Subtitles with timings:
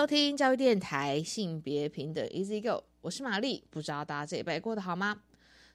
[0.00, 3.62] 收听教育电台性别平等 Easy Go，我是玛丽。
[3.68, 5.20] 不知道大家这礼拜过得好吗？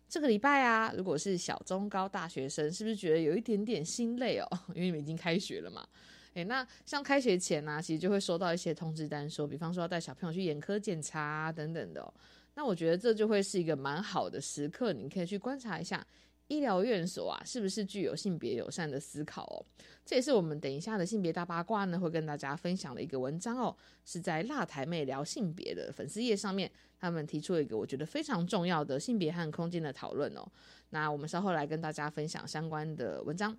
[0.09, 4.47] 这个礼拜啊，如果是小、中、高大学生，是不是觉得有一点点心累哦？
[4.73, 5.87] 因为你们已经开学了嘛。
[6.33, 12.11] 诶，那像开学前呢，其实就会收到一些通知单，说，比方说要带小朋友去眼科检查等等的。
[12.55, 16.03] 那我觉得这就会是一个蛮好的时刻，你可以去观察一下
[16.47, 19.65] 医疗院所啊，是不是具有性别友善的思考哦。
[20.05, 30.45] 这也是我们等一下的性别大八卦呢，会跟大家分享的一个文章哦，是在辣台妹聊性别的粉丝页上面，他们提出了一个我觉得非常重要的性别和空间的讨论哦。
[30.91, 33.57] 那我们稍后来跟大家分享相关的文章。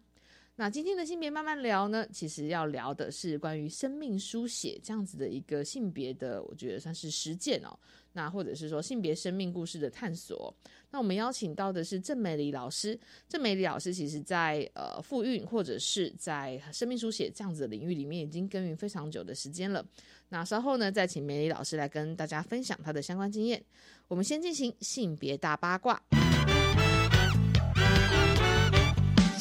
[0.58, 7.78] 那今天的性别慢慢聊呢，其实要聊的是关于生命书写这样子的一个性别的，我觉得算是实践哦。
[8.14, 10.54] 那或者是说性别生命故事的探索。
[10.90, 12.98] 那我们邀请到的是郑美丽老师。
[13.28, 19.84] 郑美丽老师其实在呃妇孕或者是在生命书写这样子的领域里面已经耕耘非常久的时间了。
[20.30, 23.62] 那稍后呢，再请美丽老师来跟大家分享她的相关经验。
[24.08, 26.02] 我们先进行性别大八卦。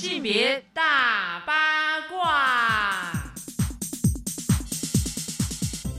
[0.08, 3.12] 性别大八卦。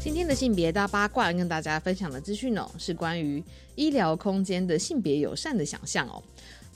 [0.01, 3.43] 今天的性别大八卦跟大家分享的资讯哦，是关于
[3.75, 6.23] 医疗空间的性别友善的想象哦。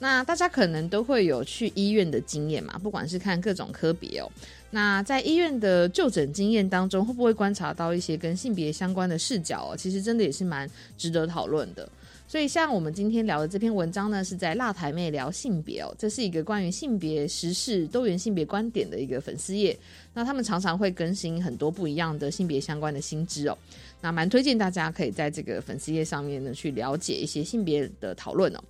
[0.01, 4.29] 那大家可能都会有去医院的经验嘛，不管是看各种科别哦。
[4.71, 9.77] 那在医院的就诊经验当中，会不会观察到一些跟性别相关的视角哦？
[9.77, 11.89] 其实真的也是蛮值得讨论的。
[12.31, 19.77] 所以，像我们今天聊的这篇文章呢，是在辣台妹聊性别哦，这是一个关于性别时事、多元性别观点的一个粉丝页。
[20.15, 23.59] 那他们常常会更新很多不一样的性别相关的新知哦。
[24.01, 28.61] 那蛮推荐大家可以在这个粉丝页上面呢去了解一些性别的讨论哦。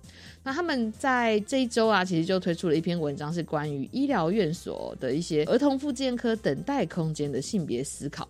[0.41, 8.27] 那他们在这一周啊，其实就推出了一篇文章，是关于医疗院所的一些儿童复健科等待空间的性别思考。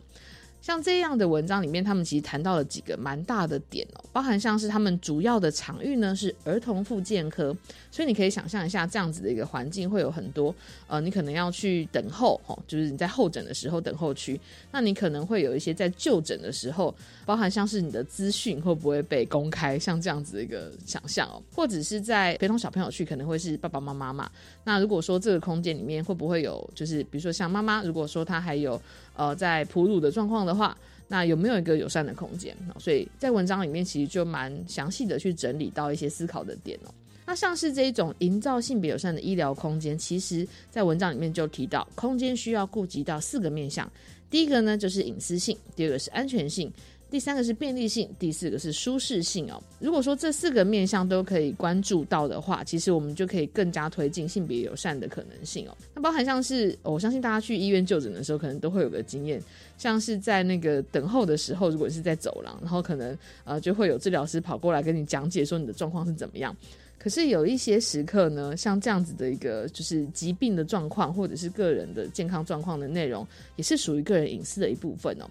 [0.62, 7.56] 像这样的文章里面，他们其实谈到了几个蛮大的点哦，包含像是他们主要的场域呢是儿童复健科，
[7.90, 10.54] 所以你可以想象一下这样子的一个环境会有很多
[10.88, 14.40] 呃，你可能要去等候哦，就是你在候诊的时候等候区，
[14.72, 16.94] 那你可能会有一些在就诊的时候，
[17.26, 24.30] 包含像是你的资讯会不会被公开，像这样子的一个想象哦，或者是在陪同小朋友去，可能会是爸爸妈妈嘛，
[24.64, 28.80] 那如果说这个空间里面会不会有，就是比如说像妈妈，如果说她还有。
[29.22, 30.76] 呃，在哺乳的状况的话，
[31.08, 32.58] 那有没有一个友善的空间？
[32.80, 36.90] 所以在文章里面其实就蛮详细的去整理到一些思考的点哦。
[37.28, 43.88] 那像是这一种营造性别友善的医疗空间，其实在文章里面就提到，空间需要顾及到四个面向。
[44.28, 46.72] 第一个呢就是隐私性，第二个是安全性。
[47.12, 49.62] 第三个是便利性，第四个是舒适性哦。
[49.80, 55.76] 如果说这四个面向都可以关注到的话，其实我们就可以更加推进性别友善的可能性哦。
[55.94, 59.44] 那包含像是，我相信大家去医院就诊的时候，可能都会有个经验，
[59.78, 66.56] 像是在那个等候的时候，如果是在走廊，然后可能呃就会有治疗师跑过来跟你讲解说你的状况是怎么样。
[66.98, 75.26] 可是有一些时刻呢，像这样子的一个就是疾病的状况，或者是个人的健康状况的内容，也是属于个人隐私的一部分哦。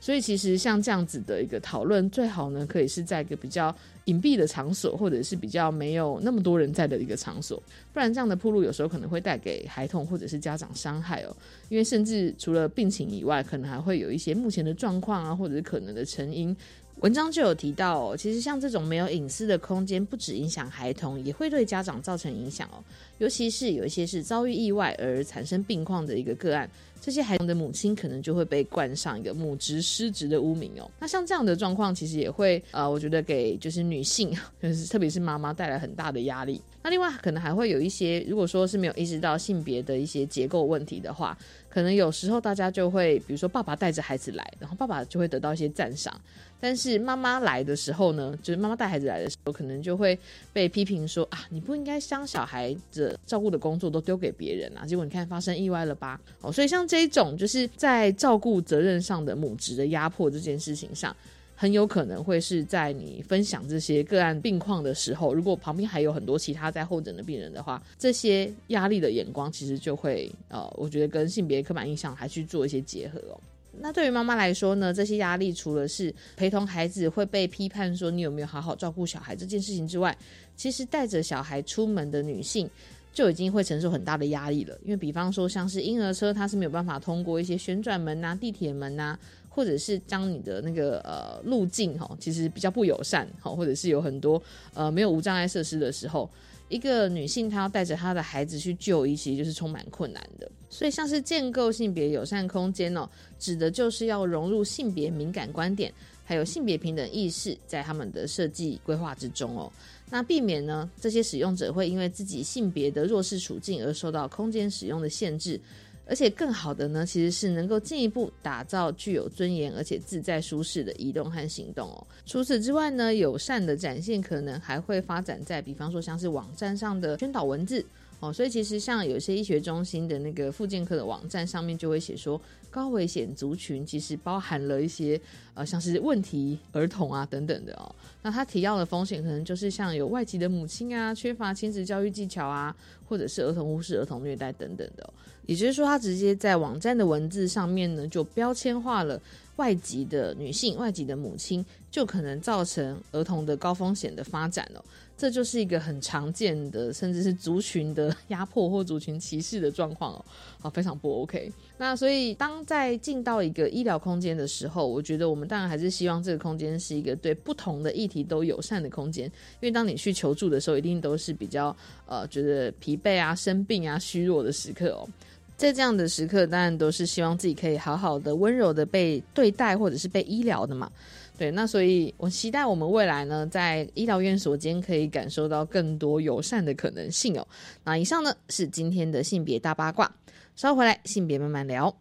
[0.00, 3.74] 所以其实像这样子的一个讨论，最好呢可以是在一个比较
[4.04, 7.60] 隐蔽的场所，或者是比较没有那么多人在的一个场所，
[7.92, 11.36] 不然这样的铺路有时候可能会带给孩童或者是家长伤害哦。
[11.68, 16.56] 因为甚至除了病情以外，可能还会有一些目前的状况啊，或者是可能的成因。
[17.00, 22.82] 文章就有提到，其实像这种没有隐私的空间，不止影响孩童，也会对家长造成影响哦。
[23.18, 26.68] 尤其是有一些是遭遇意外而产生病况的一个个案，
[26.98, 30.90] 这些孩童的母亲可能就会被冠上一个母职失职的污名哦。
[30.98, 36.60] 那像这样的状况，其实也会呃，我觉得给就是女性，就是特别是妈妈带来很大的压力。
[36.82, 41.36] 那另外可能还会有一些，如果说是没有意识到性别的一些结构问题的话，
[41.68, 46.18] 可能有时候大家就会，比如说爸爸带着孩子来，然后爸爸就会得到一些赞赏。
[46.60, 50.18] 但是妈妈来的时候呢，就是妈妈带孩子来的时候，可能就会
[50.52, 54.86] 被批评说啊，你不应该将小孩子照顾的工作都丢给别人啊。
[54.86, 56.20] 结果你看发生意外了吧？
[56.40, 61.14] 哦，所以像这一种就是在照顾责任上的母职的压迫这件事情上，
[61.54, 73.40] 很有可能会是在你分享这些个案病况的时候，如果旁边还有很多其他在候诊的病人的话，这些压力的眼光其实就会呃，我觉得跟性别刻板印象还去做一些结合哦。
[73.80, 80.16] 那对于妈妈来说呢，这些压力除了是陪同孩子会被批判说你有没有好好照顾小孩这件事情之外，
[80.56, 82.68] 其实带着小孩出门的女性
[83.12, 84.76] 就已经会承受很大的压力了。
[84.82, 89.18] 因为比方说像是婴儿车，它是没有办法通过一些旋转门呐、地铁门呐，
[89.48, 94.42] 或者是将你的那个呃路径哈，其实比较不友善哈，或者是有很多
[94.74, 96.28] 呃没有无障碍设施的时候。
[96.68, 100.50] 一个女性，她要带着她的孩子去就医，其实就是充满困难的。
[100.68, 103.08] 所以，像是建构性别友善空间哦，
[103.38, 105.92] 指的就是要融入性别敏感观点，
[106.24, 109.72] 还有性别平等意识，在他们的设计规划之中哦。
[110.10, 115.60] 那避免呢，这些使用者会因为自己性别的弱势处境而受到空间使用的限制。
[116.06, 122.06] 而且更好的呢，其实是能够进一步打造具有尊严而且自在舒适的移动和行动哦。
[122.24, 127.84] 除此之外呢，友善的展现可能还会发展在，比方说像是网站上的宣导文字
[128.20, 128.32] 哦。
[128.32, 132.40] 所以其实像有些医学中心的那个附件科的网站上面就会写说，
[132.70, 135.20] 高危险族群其实包含了一些
[135.54, 137.94] 呃像是问题儿童啊等等的哦。
[138.22, 142.74] 那他提到的风险可能就是像有外籍的母亲啊，缺乏亲子教育技巧啊，
[143.08, 145.08] 或者是儿童忽视、儿童虐待等等的。
[145.46, 149.20] 也就是说，他直接在网站的文字上面呢，就标签化了
[149.54, 154.82] 外籍的女性、外籍的母亲，就可能造成儿童的高风险的发展哦。
[155.16, 160.24] 这就是一个很常见的，甚至是族群的压迫或族群歧视的状况哦，
[160.60, 161.50] 好，非常不 OK。
[161.78, 169.32] 那所以，当在进到一个医疗空间的时候，我觉得我们当然还是希望这个空间是一个对不同的议题都友善的空间，因
[169.62, 171.74] 为当你去求助的时候，一定都是比较
[172.06, 175.08] 呃觉得疲惫啊、生病啊、虚弱的时刻哦。
[175.56, 180.92] 在这样的时刻，当然都是希望自己可以好好的、温柔的被对待，或者是被医疗的嘛。
[181.36, 187.46] 对，那所以我期待我们未来呢，在医疗院所间可以感受到更多友善的可能性哦。
[187.84, 190.10] 那以上呢是今天的性别大八卦，
[190.54, 191.94] 稍后回来性别慢慢聊。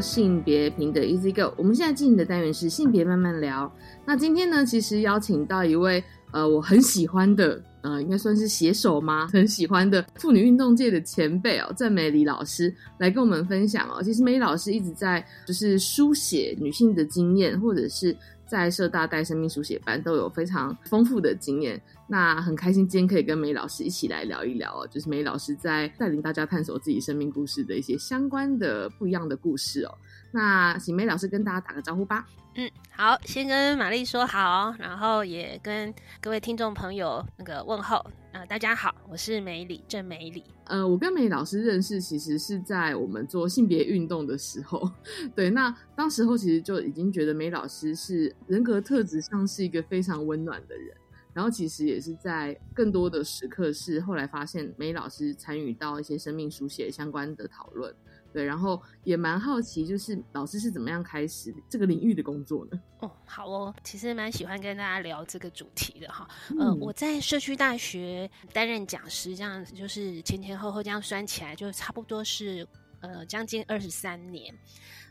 [0.00, 3.70] 性别平等 Easy Go，我们现在进行的单元是性别慢慢聊。
[4.06, 6.02] 那今天呢，其实邀请到一位
[6.32, 9.26] 呃，我很喜欢的呃，应该算是写手吗？
[9.32, 14.02] 很喜欢的妇女运动界的前辈哦，郑美里老师来跟我们分享哦。
[14.02, 18.16] 其实美里老师一直在就是书写女性的经验，或者是
[18.50, 21.80] 在社大带生命书写班都有非常丰富的经验。
[22.08, 29.94] 那很开心今天可以跟梅老师一起来聊一聊哦，就是梅老师在带领大家探索自己生命故事的一些相关的不一样的故事哦。
[30.32, 32.26] 那请梅老师跟大家打个招呼吧。
[32.60, 38.04] 嗯，好，先跟玛丽说好，然后也跟各位听众朋友那个问候。
[38.32, 40.44] 呃，大家好，我是梅里郑梅里。
[40.64, 44.90] 呃，我跟梅老师认识其实是在我们做性别运动的时候，
[45.34, 50.94] 对，那当时候其实就已经觉得梅老师是人格特质上是一个非常温暖的人。
[51.32, 57.94] 然后其实也是在更多的时刻，是后来发现梅老师参与到一些生命书写相关的讨论，
[58.32, 62.80] 对，然后也蛮好奇，就是老师是怎么样开始这个领域的工作呢？
[62.98, 66.28] 哦，好哦，其实蛮喜欢跟大家聊这个主题的哈。
[66.58, 72.66] 呃，我在社区大学担任讲师，这样就是前前后后这样算起来，就差不多是
[73.00, 74.52] 呃将近二十三年。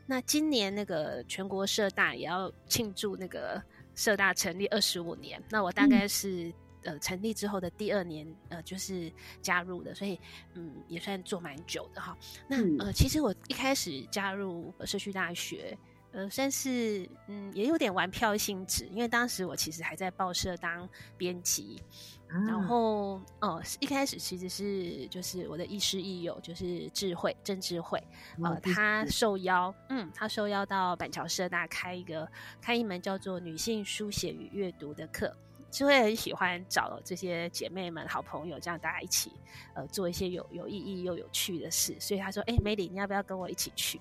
[0.05, 3.63] 那今年那个全国社大也要庆祝那个。
[3.95, 6.53] 社大成立二十五年，那我大概是
[6.83, 10.19] 呃成立之后的第二年，呃就是加入的，所以
[10.55, 12.17] 嗯也算做蛮久的哈。
[12.47, 15.77] 那呃其实我一开始加入社区大学，
[16.11, 20.87] 呃算是嗯也有点玩票性质，因为当时我其实还在报社当
[21.17, 21.81] 编辑。
[22.27, 27.99] 然后，哦，一开始其实是就是我的亦师亦友，就是智慧郑智慧，
[28.43, 35.35] 呃，他受邀，嗯，他受邀到板桥社大开一个开一门叫做女性书写与阅读的课。
[35.71, 39.31] 智慧很喜欢找这些姐妹们、好朋友，这样大家一起，
[39.73, 41.95] 呃，做一些有有意义又有趣的事。
[41.99, 43.99] 所以他说：“哎，梅里，你要不要跟我一起去？”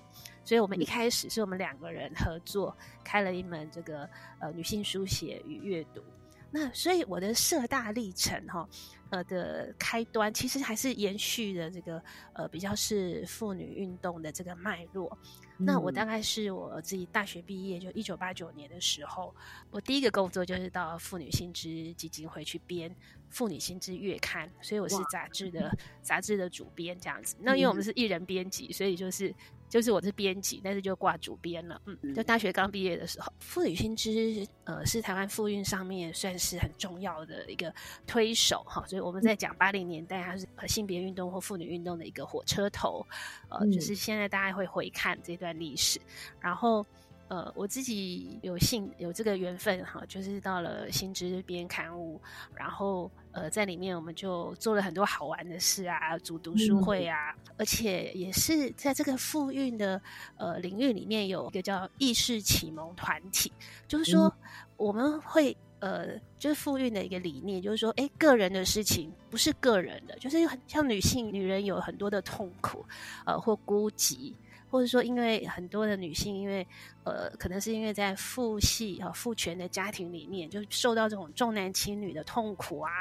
[0.49, 6.03] 所以我们一开始是我们两个人合作开了一门这个呃女性书写与阅读。
[6.49, 8.67] 那所以我的社大历程哈，
[9.11, 12.03] 呃的开端其实还是延续的这个
[12.33, 15.15] 呃比较是妇女运动的这个脉络，
[15.59, 19.31] 那我大概是我自己大学毕业，就一九八九年的时候，
[19.69, 22.89] 我第一个工作就是到妇女新知基金会去编
[23.29, 27.35] 《妇女新知月刊》，所以我是杂志的杂志的主编这样子。
[27.39, 29.31] 那因为我们是艺人编辑，所以就是。
[29.69, 31.79] 就是我是编辑，但是就挂主编了。
[31.85, 37.73] 嗯，就大学刚毕业的时候，妇女新知呃是台湾妇运上面算是很重要的一个
[38.07, 43.05] 推手哈，所以我们在讲八零年代它是性别运动或妇女运动的一个火车头，
[43.49, 45.99] 呃，就是现在大家会回看这段历史，
[46.39, 46.85] 然后。
[47.29, 52.19] 呃，我自己有幸有这个缘分哈，就是到了新知边刊物，
[52.55, 60.01] 然后呃，在里面我们就做了很多好玩的事啊，组读书会啊，而且也是在这个复运的
[60.37, 63.51] 呃领域里面有一个叫意识启蒙团体，
[63.87, 64.33] 就是说
[64.75, 72.83] 我们会呃，就是复运的一个理念，就是说，哎，个人的事情不是个人的，就是很像女性女人有很多的痛苦，
[73.23, 74.33] 呃，或孤寂。
[74.71, 76.65] 或者说，因为很多的女性，因为
[77.03, 82.91] 呃，可能是因为在父系和父权的家庭里面，就受到这种重男轻女的痛苦啊，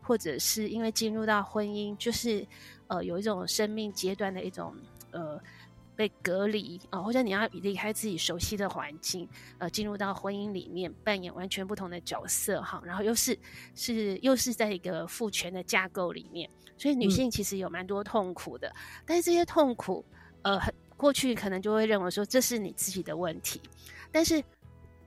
[0.00, 2.46] 或者是因为进入到婚姻，就是
[2.86, 4.72] 呃，有一种生命阶段的一种
[5.10, 5.40] 呃
[5.96, 13.36] 被隔离啊，或者你要离开自己熟悉的环境，呃，进入到婚姻里面扮演完全不同的角色哈，然后又是
[13.74, 16.48] 是又是在一个父权的架构里面，
[16.78, 18.72] 所以女性其实有蛮多痛苦的，
[19.04, 20.04] 但是这些痛苦
[20.42, 20.72] 呃很。
[21.00, 23.58] 过去可能就会认为说这是你自己的问题，
[24.12, 24.44] 但是，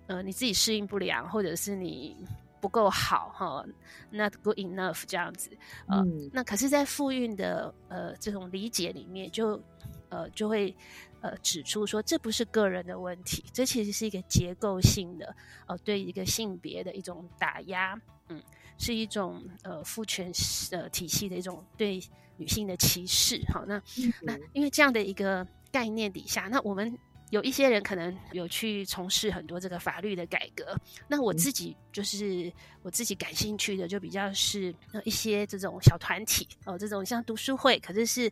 [0.07, 2.17] 呃，你自己适应不良，或者是你
[2.59, 3.63] 不够好哈
[4.09, 5.51] ，not good enough 这样子，
[5.87, 9.61] 呃，那可是，在复运的呃这种理解里面，就
[10.09, 10.75] 呃就会
[11.21, 15.35] 呃指出说，这不是个人的问题，这其实是一个结构性的
[15.67, 17.95] 呃对一个性别的一种打压，
[18.29, 18.41] 嗯，
[18.79, 20.31] 是一种呃父权
[20.71, 22.01] 呃体系的一种对
[22.35, 23.79] 女性的歧视，好，那
[24.23, 25.47] 那因为这样的一个。
[25.73, 26.97] 概念底下，那我们
[27.31, 30.77] 有一些人可能有去从事很多这个法律的改革。
[31.07, 32.53] 那我自己就是
[32.83, 38.31] 我自己感兴趣的，就比较是一些这种小团体哦，这种像读书会，可是是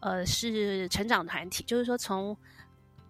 [0.00, 2.34] 呃是成长团体，就是说从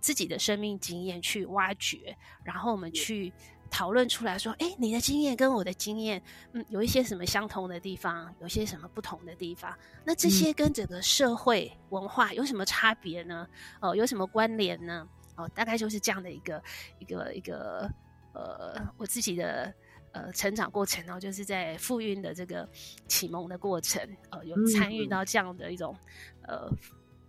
[0.00, 3.32] 自己的生命经验去挖掘，然后我们去。
[3.70, 6.22] 讨论出来说，哎，你的经验跟我的经验，
[6.52, 9.76] 嗯，有一些什么相同的地方，有些什么不同的地方？
[10.04, 13.46] 那这些跟整个社会文化有什么差别呢？
[13.80, 15.06] 哦，有什么关联呢？
[15.37, 16.62] 哦，大概就是这样的一个
[16.98, 17.90] 一个一个
[18.32, 19.72] 呃，我自己的
[20.12, 22.68] 呃成长过程哦，就是在复运的这个
[23.06, 25.96] 启蒙的过程，呃，有参与到这样的一种
[26.42, 26.70] 呃。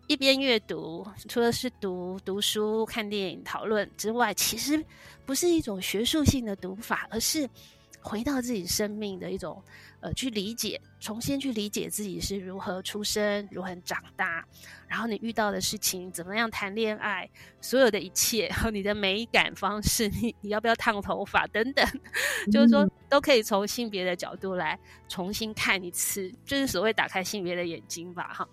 [0.10, 4.84] 一边阅读，除了是读读书、看电影、讨论之外，其实
[5.24, 7.48] 不是一种学术性的读法，而是
[8.02, 9.62] 回到自己生命的一种
[10.02, 14.46] 呃，去理解，重新去理解自己是如何出生、如何长大。
[14.88, 17.30] 然后你遇到的事情怎么样谈恋爱，
[17.62, 21.86] 所有的一切和 你的美感方式，你你要不要烫头发等等，
[22.52, 28.50] 就是说都可以从性别的角度来重新看一次，就是所谓打开性别的眼睛吧，哈。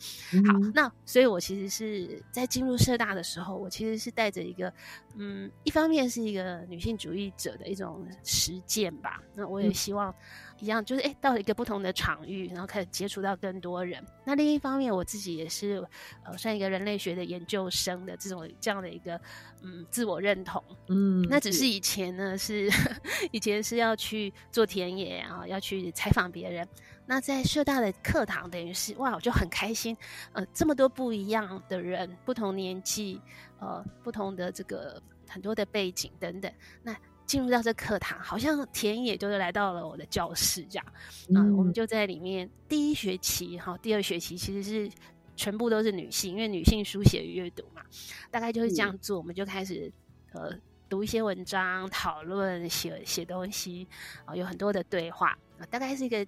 [0.47, 4.71] 好，那所以我其实是在进入社大的时候，我其实是带着一个，
[5.17, 10.15] 嗯，一方面是一个女性主义者的一种实践吧，那我也希望。
[10.59, 14.03] 一样就是哎，到了一个不同的场域，然后开始接触到更多人。
[14.25, 15.87] 那另一方面，我自己也是
[16.25, 19.21] 呃，算一个人类学的研究生的这种这样的一个
[19.63, 20.63] 嗯自我认同。
[20.89, 22.71] 嗯，那只是以前呢是
[23.33, 26.67] 以前是要去做田野啊，要去采访别人。
[27.09, 29.97] 那在社大的课堂，等于是哇，我就很开心。
[30.33, 33.21] 呃，这么多不一样的人，不同年纪，
[33.61, 36.51] 呃，不同的这个很多的背景等等。
[36.83, 40.87] 那进入到这课堂，好像田野就是来到了我的教室这样。
[41.29, 44.91] 嗯，我们就在里面第一学期哈，第二学期其实是
[45.35, 47.83] 全部都是女性，因为女性书写与阅读嘛，
[48.31, 49.19] 大概就是这样做。
[49.19, 49.93] 我们就开始
[50.33, 50.51] 呃
[50.89, 53.87] 读一些文章，讨论写写东西
[54.25, 56.25] 啊，有很多的对话啊，大概是一个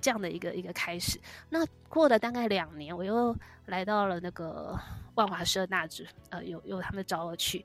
[0.00, 1.20] 这样的一个一个开始。
[1.48, 4.78] 那过了大概两年，我又来到了那个。
[5.16, 7.62] 万华社大职，呃，有有他们找我去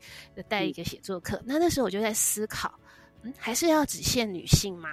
[0.50, 1.42] 带一个写作课。
[1.46, 2.74] 那那时候我就在思考，
[3.22, 4.90] 嗯，还是要只限女性吗？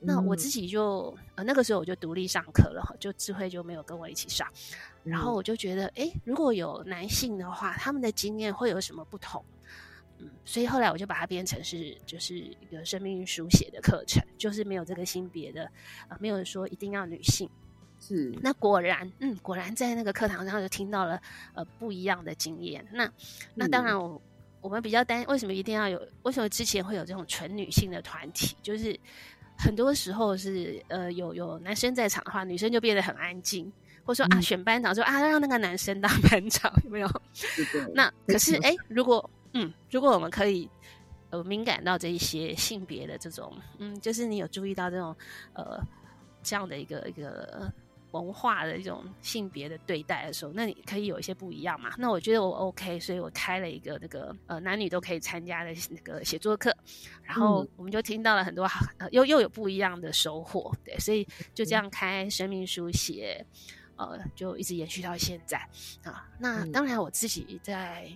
[0.00, 4.48] 那我自己就呃那个时候我就独立上课了哈，就智慧就没有跟我一起上。
[5.04, 9.44] 然后我就觉得，哎，如果有男性的话，他们的经验会有什么不同？
[10.18, 15.70] 嗯，所以后来我就把它编成是就是一个生命书写的课程，就是没有这个性别的，
[16.08, 17.48] 呃，没有说一定要女性。
[18.00, 21.18] 是，那果然，嗯，果然在那个课堂上就听到了
[21.54, 22.86] 呃不一样的经验。
[22.92, 23.10] 那
[23.54, 24.20] 那当然，我
[24.60, 26.06] 我们比较担为什么一定要有？
[26.22, 28.54] 为什么之前会有这种纯女性的团体？
[28.62, 28.98] 就是
[29.56, 33.72] 很多时候是呃有有男生在场的话，女生就变得很安静，
[34.04, 37.08] 或者说啊选班长说啊让那个男生当班长有没有？
[37.94, 40.68] 那可是哎，如果嗯，如果我们可以
[41.30, 45.16] 呃敏感到这一些性别的这种嗯，就是你有注意到这种
[45.54, 45.80] 呃
[46.42, 47.72] 这样的一个一个。
[48.14, 51.90] 文化的一种性别的对待的时候，那你可以有一些不一样嘛？
[51.98, 56.72] 那我觉得我 OK，所以我开了一个那个呃男女都可以参加的那个写作课，
[57.24, 63.44] 然后我们就听到了很多呃又又有不一样的收获，对，所以就这样开生命书写，
[63.96, 65.58] 呃，就一直延续到现在
[66.04, 66.24] 啊。
[66.38, 68.08] 那当然我自己在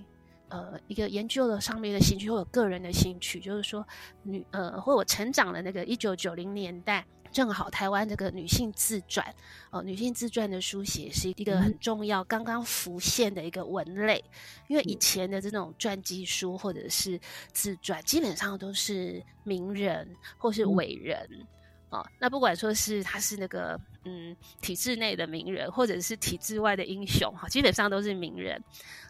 [0.48, 3.86] 呃一个研究的上面的兴趣，或者个人的兴趣，就是说
[4.22, 7.04] 女呃或我成长的那个一九九零年代。
[7.30, 9.22] 正好台湾这个女性自传，
[9.70, 14.24] 哦，女性自传的书写是一个很重要、刚刚浮现的一个文类。
[14.66, 17.20] 因为以前的这种传记书或者是
[17.52, 21.46] 自传，基本上都是名人或是伟人，
[21.90, 23.78] 哦，那不管说是他是那个
[24.08, 28.62] 嗯体制内的名人，或者是体制外的英雄，哈，基本上都是名人。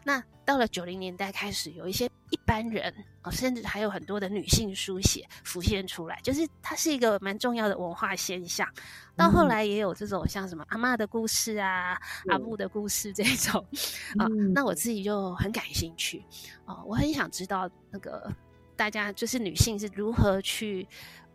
[0.03, 2.09] 那到了九零年代开始，有一些。
[2.31, 8.67] 一般人啊，甚至还有很多的女性书写浮现出来，就是它是一个蛮重要的文化现象。
[9.15, 13.65] 到后来也有这种像什么阿妈的故事啊、阿布的故事这种
[14.19, 16.23] 啊，那我自己就很感兴趣
[16.65, 18.31] 啊，我很想知道那个
[18.75, 20.87] 大家就是女性是如何去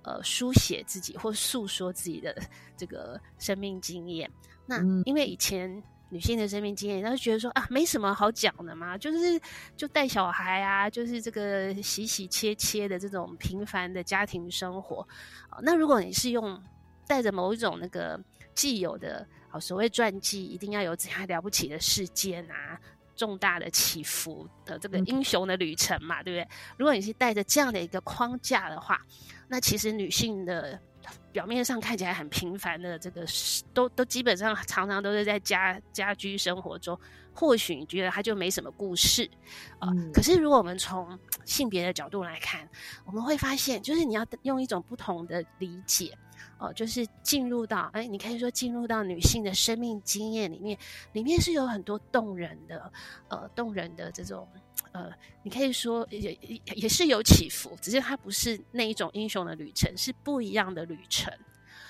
[0.05, 2.35] 呃书写自己或诉说自己的
[2.77, 4.31] 这个生命经验。
[4.67, 5.83] 那因为以前。
[6.11, 9.41] 女性的生命经验，她就觉得说啊，没什么好讲的嘛，就是
[9.77, 15.01] 就带小孩啊，就是这个洗洗切切的这种平凡的家庭生活
[15.49, 15.59] 啊。
[15.63, 16.63] 那如果你是用
[17.05, 18.21] 带着某一种那个
[18.55, 22.79] 既有的啊所谓传记，一定要有怎样了不起的事件啊，
[23.17, 26.49] 重大的起伏的这个英雄的旅程嘛，对不对？
[26.77, 29.01] 如果你是带着这样的一个框架的话，
[29.55, 30.77] 那其实女性的。
[31.33, 33.27] 表面上看起来很平凡的这个，
[33.75, 36.99] 都都基本上常常都是在家家居生活中，
[37.35, 39.29] 或许你觉得她就没什么故事
[39.81, 39.89] 啊。
[40.15, 42.67] 可是如果我们从性别的角度来看，
[43.05, 46.17] 我们会发现，就是你要用一种不同的理解
[46.59, 50.79] 哦，就是进入到哎，你可以说进入到女性的生命经验里面，
[51.13, 52.93] 里面是有很多动人的
[53.29, 54.47] 呃动人的这种。
[54.93, 55.11] 呃，
[55.43, 61.33] 你可以说也也也是有起伏，只是它不是那一种英雄的旅程，是不一样的旅程。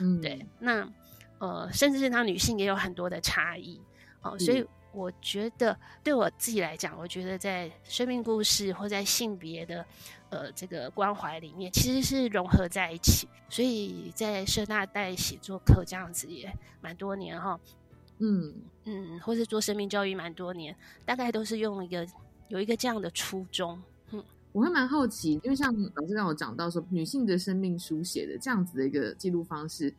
[0.01, 0.47] 嗯，对。
[0.59, 0.91] 那
[1.39, 3.79] 呃，甚至是他女性也有很多的差异
[4.23, 9.85] 哦，所以我觉得对我自己来讲，我觉得在生命故事或在性别的
[10.31, 13.29] 呃这个关怀里面，其实是融合在一起。
[13.49, 17.59] 所以在社大带写作课这样子也蛮多年哈，
[18.19, 18.55] 嗯
[18.85, 22.07] 嗯，或是做生命教育蛮多年，大概都是用一个。
[22.49, 29.93] 有一个这样的初衷，嗯，我会蛮好奇，因为像老师让我讲到说，女性的生命书写的这样子的一个记录方式，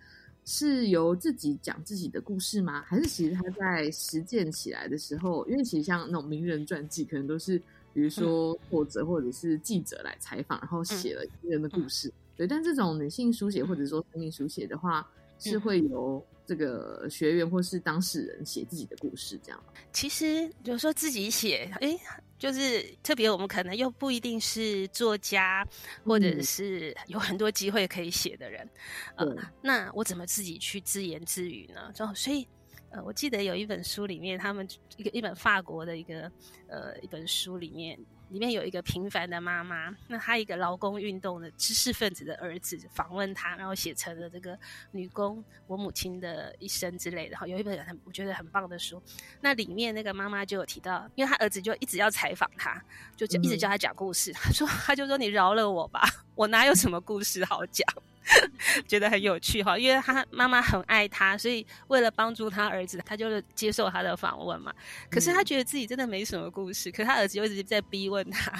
[0.46, 2.84] 是由自己讲自己的故事吗？
[2.86, 7.58] 还是其实他在实践起来的时候，因为其实像那种名人传记，可能都是
[7.94, 12.46] 比如说作者或者是记者来采访，然后写了一个人的故事，对。
[12.46, 19.60] 但这种女性书写或者说生命书写的话，是会由这个学员或是当事人写自己的故事，这样。
[19.92, 22.00] 其实有时候自己写，哎。
[22.46, 25.68] 就是特别，我们可能又不一定是作家，
[26.04, 28.70] 或者是有很多机会可以写的人，
[29.16, 31.92] 呃，那我怎么自己去自言自语呢？
[31.92, 32.48] 就所以，
[32.92, 36.32] 呃，我记得有一本书里面，他们一个一本法国的一个
[36.68, 37.98] 呃一本书里面。
[38.30, 44.58] 里面有一个平凡的妈妈，那她一个劳工运动的知识分子的儿子访问她，然后写成了这个
[44.92, 47.38] 女工我母亲的一生之类的。
[47.38, 49.02] 哈，有一本很我觉得很棒的书。
[49.42, 52.82] 那里面那个妈妈就有提到，因为她儿子就一直要采访她，
[53.16, 54.34] 就一直叫她讲故事。
[54.34, 56.02] 她说，她就说你饶了我吧，
[56.36, 57.86] 我哪有什么故事好讲。
[58.88, 64.74] 觉得很有趣哈，因为他妈妈很爱他，所以为了帮助他儿子，他就接受他的访问嘛。
[65.12, 68.52] 可是他觉得自己真的没什么故事，可是他儿子又一直在逼问他。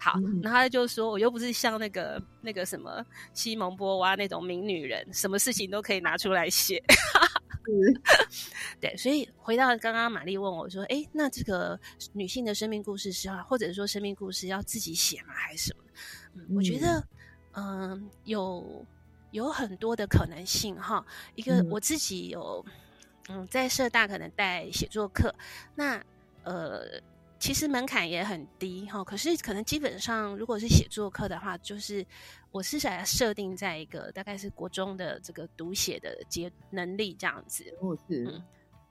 [0.00, 6.82] 好，然后他就说：“我又不是像那个那个什么西蒙波娃那种名女人，什么事情都可以拿出来写。
[8.80, 11.78] ”对，所以回到刚刚玛丽问我说：“哎，那这个
[12.12, 15.84] 女性的生命故事是要，或者说生命故事要自己写吗，还是什么？”
[16.34, 17.06] 嗯，我觉得，
[17.52, 18.84] 嗯，有。
[19.32, 22.64] 有很多的可能性哈，一个我自己有，
[23.28, 25.34] 嗯，在社大可能带写作课，
[25.74, 26.00] 那
[26.44, 27.00] 呃，
[27.38, 32.06] 其实门槛也很低哈，可是可能基本上如果是写作课的话，就是
[32.50, 38.44] 我是想要设定在一个大概是国中的这个读写的阶能力这样子，哦是，嗯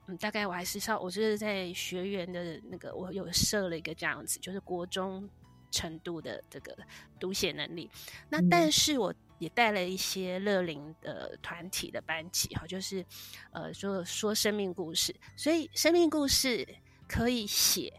[0.08, 5.28] 嗯，大概我还是稍，我是在学员的那个我有设了一个这样子，就是国中
[5.70, 6.76] 程度的这个
[7.20, 7.88] 读写能力，
[8.28, 9.14] 那但是我。
[9.42, 13.04] 也带了一些乐龄的团体的班级哈，就是
[13.50, 16.64] 呃说说生命故事，所以生命故事
[17.08, 17.92] 可以写，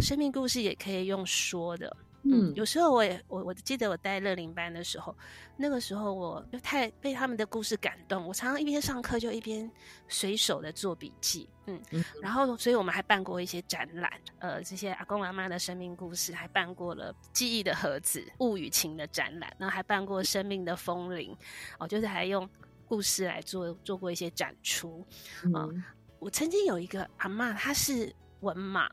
[0.00, 1.96] 生命故事也可以用说的。
[2.30, 5.16] 嗯，有时候我也我我记得我带乐龄班的时候，
[5.56, 9.70] 那个时候我就太被他们的故事感动，我常常一边上课就一边
[10.08, 11.80] 随手的做笔记，嗯，
[12.22, 12.32] 然。
[12.32, 21.34] 后所以我们还办过一些展览，呃，这些阿公阿妈的生命故事，还办过了记忆的盒子、物与情的展览，然后还办过生命的风铃，
[21.78, 22.46] 哦，就是还用
[22.86, 25.02] 故事来做做过一些展出，
[25.44, 25.82] 嗯，
[26.18, 28.86] 我曾经有一个阿妈，她是文盲。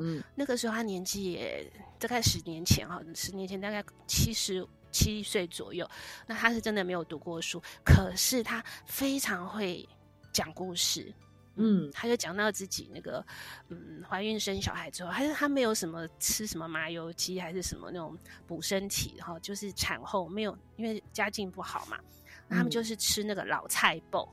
[0.00, 5.88] 嗯，那个时候他年纪也大概十年前哈，十年前大概七十七岁左右。
[6.26, 9.88] 那他是真的没有读过书，可是他非常会
[10.32, 11.12] 讲故事。
[11.56, 13.24] 嗯，他就讲到自己那个
[13.68, 21.98] 嗯怀孕生小孩之后，还是他没有什么吃什么麻油鸡还是什么那种补身体哈，就是产后没有，因为家境不好嘛，
[22.48, 24.26] 他们就是吃那个老菜脯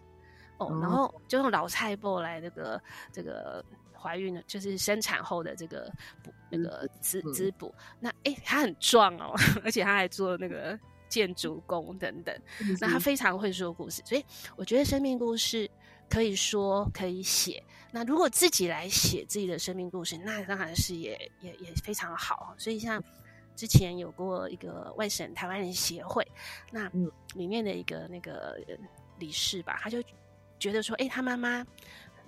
[0.57, 3.65] 哦，然后就用老菜脯来那个这个。
[3.97, 5.91] 怀孕了，就是生产后的这个
[6.23, 7.73] 补那个滋滋补。
[7.99, 9.33] 那哎，他很壮哦，
[9.65, 10.77] 而且他还做那个
[11.09, 12.39] 建筑工等等。
[12.79, 14.23] 那他非常会说故事，所以
[14.55, 15.69] 我觉得生命故事
[16.09, 17.63] 可以说可以写。
[17.91, 22.53] 那如果自己来写自己的生命故事，那当然是也也也非常好。
[22.57, 23.03] 所以像
[23.55, 26.25] 之前有过一个外省台湾人协会，
[26.71, 26.91] 那
[27.33, 28.59] 里面的一个那个
[29.17, 30.03] 理事吧，他就
[30.59, 31.65] 觉得说，哎，他妈妈。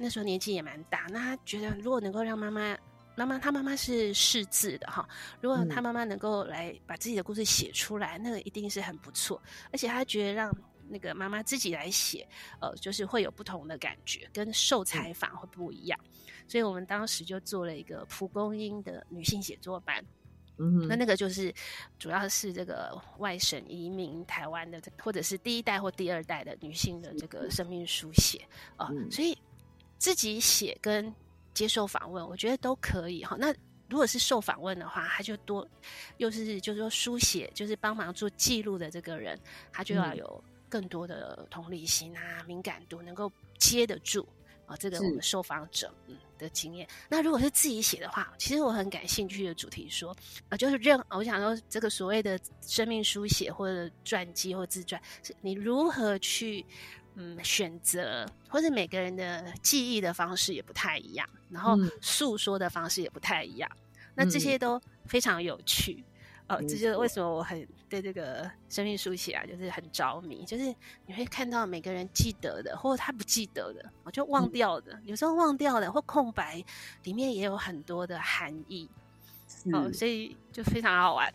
[0.02, 2.78] 那时候年纪也蛮大，那他觉得如果能够让妈妈，
[3.18, 5.06] 妈妈他妈妈是识字的哈，
[5.42, 9.42] 如果他妈妈能够来把自己的故事写出来，那个一定是很不错。
[9.74, 10.56] 而且他觉得让
[10.88, 12.26] 那个妈妈自己来写，
[12.62, 16.00] 呃，就是会有不同的感觉，跟受采访会不一样。
[16.48, 20.02] 所以我们当时就做了一个蒲公英的女性写作班，
[20.58, 21.54] 嗯，那那个就是
[22.00, 29.38] 主要是这个外省移民台湾的，或者是第一代或第二代的女性的这个生命书写啊，所以。
[30.00, 31.14] 自己写跟
[31.54, 33.36] 接受访问，我觉得都可以哈。
[33.38, 33.54] 那
[33.90, 35.68] 如果是受访问的话，他就多
[36.18, 39.38] 又是就是说书写，就是帮忙做记录的这个人，
[39.74, 44.26] 他就要有更多的同理心啊、敏感度，能够接得住
[44.68, 46.88] 啊这个我们受访者嗯的经验。
[47.10, 50.16] 那如果是自己写的话，其实我很感兴趣的主题说
[50.48, 56.66] 啊，就是任我想说这个所谓的生命书写或者传记或自传，是你如何去。
[57.16, 63.70] 嗯，选择或者每个人的记忆的方式也不太一样，然后诉说的方式也不太一样，
[64.16, 66.04] 那这些都非常有趣。
[66.48, 70.44] 哦，这就是为什么我很对这个生命书写啊，就是很着迷。
[70.46, 70.74] 就是
[71.06, 76.64] 你会看到每个人记得的，或者他不记得的，我就忘掉的，有时候忘掉的或空白，
[77.04, 78.90] 里面也有很多的含义。
[79.72, 81.32] 哦，所以就非常好玩。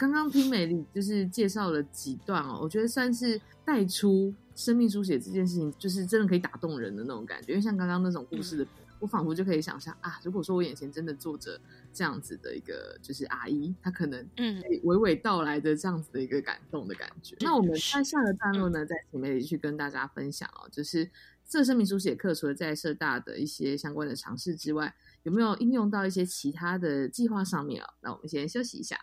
[0.00, 4.34] 刚刚听美丽就是介绍了几段哦，我觉得算是带出。
[4.56, 7.52] 生命书写这件事情，就是真的可以打动人的那种感觉。
[7.52, 8.66] 因为像刚刚那种故事的，
[8.98, 11.58] 我仿佛就可以想象啊，如果说我眼前真的坐着
[11.94, 17.34] 这样子的一个就是阿姨，她可能嗯娓娓道来的这样子的一个感动的感觉。
[17.40, 21.08] 那我们在下个段落呢，在前面去跟大家分享哦，就是
[21.48, 27.88] 这生命书写课除了在社大的一些相关的尝试之外，有没有应用到一些其他的计划上面啊？
[28.02, 28.98] 那我们先休息一下。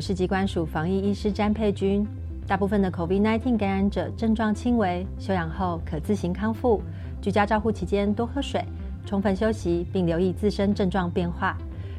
[0.00, 2.06] 我是机关署防疫医师詹佩君。
[2.46, 6.82] 大部分的 COVID-19 感染者症状轻微，休养后可自行康复。
[7.20, 8.64] 居家照护期间多喝水，
[9.04, 11.54] 充分休息，并留意自身症状变化。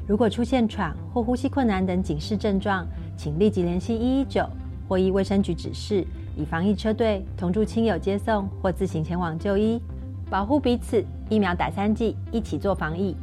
[0.08, 4.50] 如果出现喘或呼吸困难等警示症状，请立即联系一一九
[4.90, 6.04] 或依卫生局指示，
[6.36, 9.80] 以防疫车队同住亲友接送或自行前往就医，
[10.28, 11.06] 保护彼此。
[11.30, 13.16] 疫苗打三剂，一起做防疫。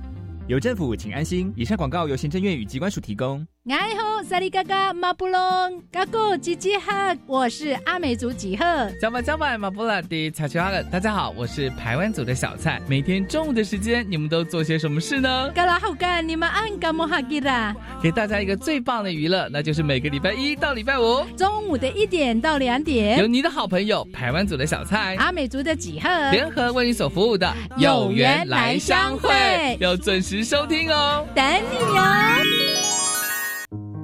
[0.47, 1.53] 有政府，请安心。
[1.57, 3.45] 以上广告由行政院与机关署提供。
[3.71, 8.65] 哎吼，萨利嘎嘎马布隆，嘎古吉吉哈，我是阿美族几贺。
[9.01, 12.81] 加巴加巴马布拉迪查奇阿勒，大家好，我是台湾族的小蔡。
[12.89, 15.51] 每天中午的时间，你们都做些什么事呢？
[15.55, 17.77] 嘎拉好干，你们按干么哈吉啦？
[18.03, 32.68] 给大家一个最棒的娱乐，那就是每个礼拜一到礼拜五中午的一点到两点，有你的好朋友台湾族的小蔡、阿美族的几贺联合为你所服务的有缘来相会，要准时收听哦，等你哦。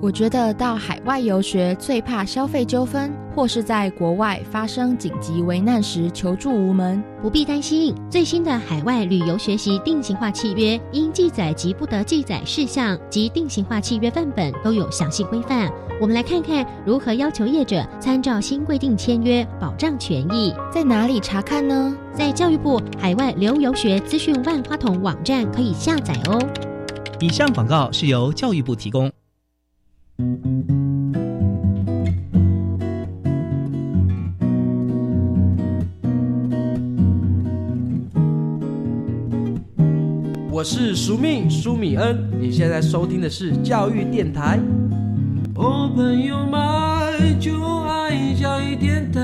[0.04, 7.02] 我觉得到海外游学最怕消费纠纷，或是在国外发生紧急危难时求助无门。
[7.22, 15.72] 不必担心，最新的海外旅游学习定型化契约，应记载及不得记载事项及定型化契约范本都有详细规范。
[15.98, 20.52] 我们来看看如何要求业者参照新规定签约，保障权益。
[20.70, 21.96] 在哪里查看呢？
[22.12, 26.38] 在教育部海外留游学资讯万花筒网站可以下载哦。
[27.20, 29.10] 以上广告是由教育部提供。
[30.16, 30.22] 我
[40.62, 44.60] 是苏密苏米恩，你现在收听的是教育电台。
[45.56, 49.20] 我，朋友们，就爱教育电台。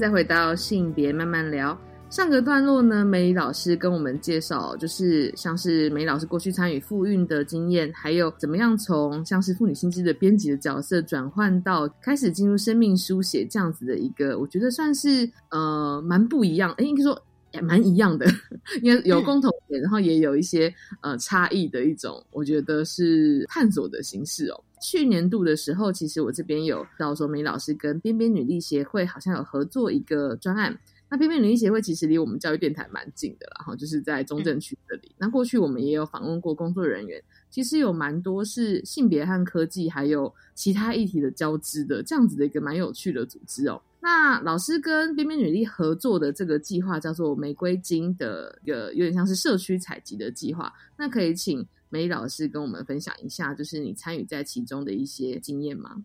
[0.00, 1.78] 再回到性别慢慢聊。
[2.08, 16.72] 上个段落呢，梅老师跟我们介绍，就是像是梅老师过去参与妇运的经验，还有怎么样从像是妇女心知的编辑的角色转换到开始进入生命书写这样子的一个，我觉得算是呃蛮不一样。
[16.78, 17.20] 哎，应该说。
[17.52, 18.24] 也蛮一样的，
[18.80, 24.64] 因为有共同点，然后也有一些呃差异的一种，我觉得是探索的形式哦。
[24.80, 30.78] 去年度的时候，其实我这边有到说梅老师跟边边女力协会好像有合作一个专案。
[31.12, 35.12] 那边边女力协会其实离我们教育电台蛮近的，然后就是在中正区这里。
[35.18, 43.82] 那过去我们也有访问过工作人员，其实有蛮多是性别和科技还有其他议题的交织的这样子的一个蛮有趣的组织哦。
[44.00, 50.72] 那老师跟边边女力合作的这个计划叫做“玫瑰金”的一个有点像是社区采集的计划。
[50.96, 55.96] 那可以请梅老师跟我们分享一下，就是你参与在其中的一些经验吗？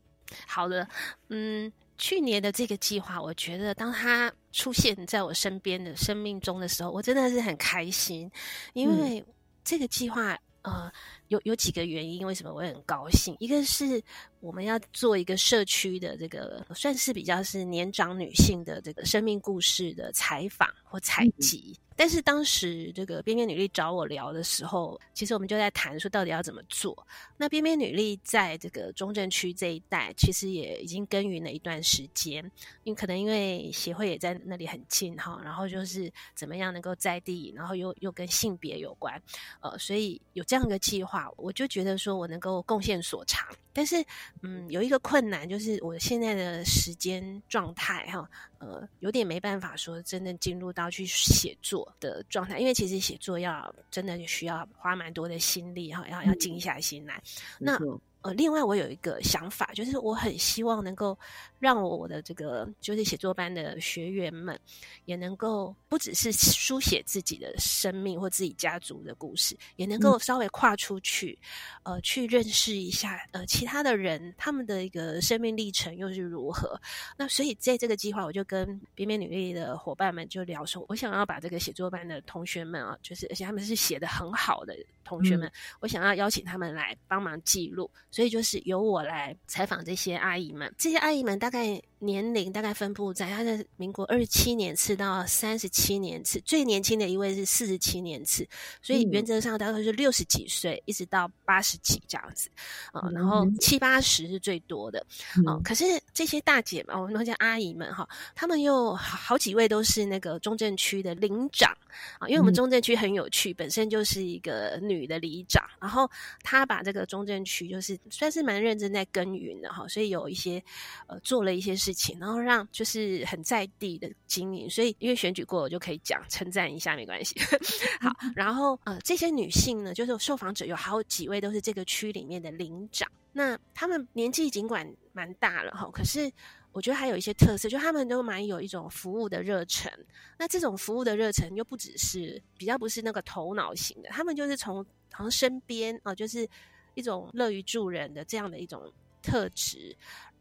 [0.47, 0.87] 好的，
[1.29, 8.29] 嗯，去年的这个计划，我觉得当它出现在我身边的生命中的时候，我真的是很开心，
[8.73, 9.23] 因为
[9.63, 10.91] 这个计划，呃，
[11.27, 13.35] 有有几个原因，为什么我很高兴？
[13.39, 14.03] 一个是。
[14.41, 21.75] 我们要做一个社区的这个，算是比较是年长女性的这个生命故事的采访或采集。
[21.95, 26.95] 但是当时这个边边女力找我聊的时候，其实我们就在谈说到底要怎么做。
[27.37, 32.43] 那边边女力在这个中正区这一带，其实也已经耕耘了一段时间。
[32.83, 39.19] 因为可能因为协会也在那里很近哈，然后就是怎么样能够在地，然后又又跟性别有关，
[39.61, 43.47] 呃，所以有这样一个计划，我就觉得说我能够贡献所长。
[43.73, 44.01] 但是，
[44.41, 57.21] 嗯，有一个困难就是我现在的时间状态哈，呃，有点没办法说真的进入到去写作的状态，因为其实写作要真的需要花蛮多的心力哈，要要静下心来。
[57.59, 57.77] 那
[58.25, 61.15] 呃，另外我有一个想法，就是我很希望能够
[61.59, 64.59] 让我的这个就是写作班的学员们，
[65.05, 71.37] 也能够不只是书写自己的生命或自己家族的故事，也能够稍微跨出去，
[71.83, 76.81] 呃，去认识一下呃其他的人，他们的一个生命历程又是如何。
[77.15, 90.73] 那所以在这个计划，我就跟边边女力的伙伴们就聊说，我想要把这个写作班的同学们啊，就是而且他们是写的很好的同学们，我想要邀请他们来帮忙记录，所以就是由我来采访这些阿姨们。
[90.77, 98.47] 这些阿姨们大概年龄大概分布在他在民国二十七年次到三十七年次，最年轻的一位是四十七年次，
[98.81, 102.49] 所以原则上大概是六十几岁一直到八十几这样子
[102.91, 104.99] 啊，然后七八十是最多的
[105.45, 105.57] 啊。
[105.63, 111.71] 可是这些大姐们，我们那些阿姨们哈，她们又好几位都是那个中正区的领长
[112.19, 116.09] 啊，因为我们中正区很有趣，本身就是一个女的里长，然后
[116.43, 120.61] 她把这个中正区就是算是蛮认真在耕耘的哈，所以有一些
[121.07, 127.35] 呃做了一些事情，然后让就是很在地的经营，所以因为选举过，我就可以讲称赞一下没关系。
[128.01, 136.31] 好， 然后呃这些女性呢，就是受访者有好几位都是这个区里面的领长，那他们年纪尽管蛮大了哈，可是。
[136.75, 139.89] 我觉得还有一些特色，就他们都蛮有一种服务的热忱。
[140.37, 146.45] 那这种服务的热忱又不只是比较不是那个头脑型的，他们就是从好像身边啊，就是
[146.93, 149.95] 一种乐于助人的这样的一种特质。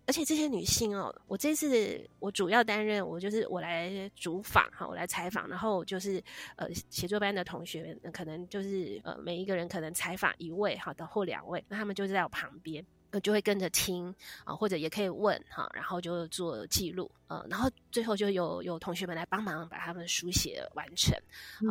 [0.06, 6.22] 而且这些女性哦，我这次我主要担任，我就是我来主访哈，我来采访，然后就是
[6.56, 12.84] 呃写作班的同学可能就是呃每一个人可能采访一位哈的或两位，那他们就在我旁边。
[13.22, 14.12] 就会跟着听
[14.42, 21.16] 啊，或者也可以问哈，然后就做记录，呃，然后最后就有有同学们来帮忙把他们书写完成。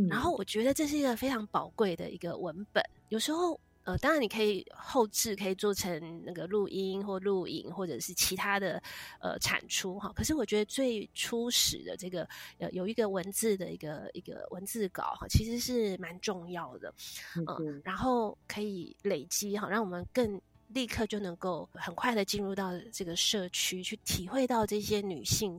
[0.09, 2.81] 然后我觉得这是一个非常宝贵的一个文本。
[3.09, 8.81] 有时候，呃，当然你可以后置，可以做成那个录音或录影，或者是其他的
[9.19, 10.11] 呃产出哈。
[10.15, 16.93] 可是我觉得最初始的这个呃有一个文字的一个一个文字稿哈，其实是蛮重要的，
[17.35, 20.41] 嗯，然后可以累积哈，让我们更。
[20.69, 25.55] 立刻就能够很快的进入到这个社区，去体会到这些女性，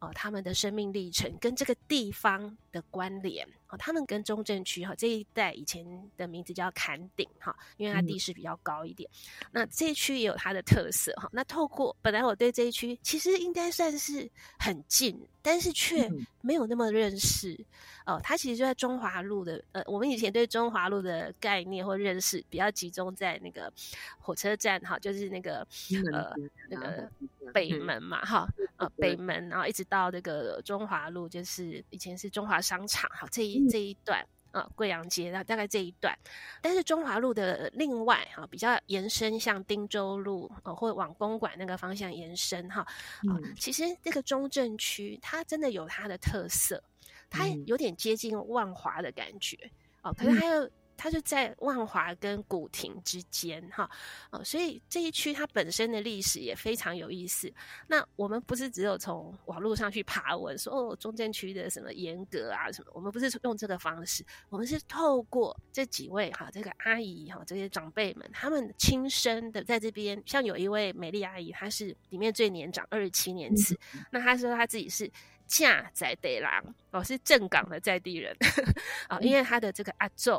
[0.00, 3.46] 哦，她们的生命历程跟这个地方的关联。
[3.68, 5.84] 哦，他们跟中正区哈这一带以前
[6.16, 9.10] 的名字叫坎顶哈，因为它地势比较高一点。
[9.50, 11.28] 那这一区也有它的特色哈。
[11.32, 16.08] 那透过本来我对这一区其实应该算是很近，但是却
[16.42, 17.58] 没有那么认识。
[18.04, 23.72] 哦，它其实就在中华路的呃，我们以前对中华路的概念或认识比较集中在那个
[24.20, 25.66] 火车站哈，就是那个
[26.12, 26.32] 呃
[26.70, 27.10] 那个
[27.52, 33.68] 北门嘛哈，呃北门，然后一直到那个中华路，就是以前是中华商场哈这一。
[33.68, 36.16] 这一段啊，贵阳街大概这一段，
[36.62, 46.82] 但是中华路的另外哈，比较延伸，像汀州路啊，或者往公馆那个方向延伸哈，啊，其实这个中正区它真的有它的特色，
[47.28, 49.58] 它有点接近万华的感觉
[50.02, 50.70] 哦，可是还有。
[50.96, 53.88] 它就在万华跟古亭之间，哈，
[54.30, 57.52] 哦，所以这一区它本身的历史也非常有意思。
[57.86, 73.78] 那我们不是只有从网络上去爬文说哦，中正区的什么严格啊什么，我们不是用这个方式，我们是透过这几位哈，这个阿姨哈，这些长辈们，他们亲身的在这边，像有一位美丽阿姨，她是里面最年长，二十七年次，
[74.10, 75.10] 那她说她自己是
[75.46, 78.36] 嫁在地郎，哦，是正港的在地人
[79.08, 80.32] 啊，因为她的这个阿祖。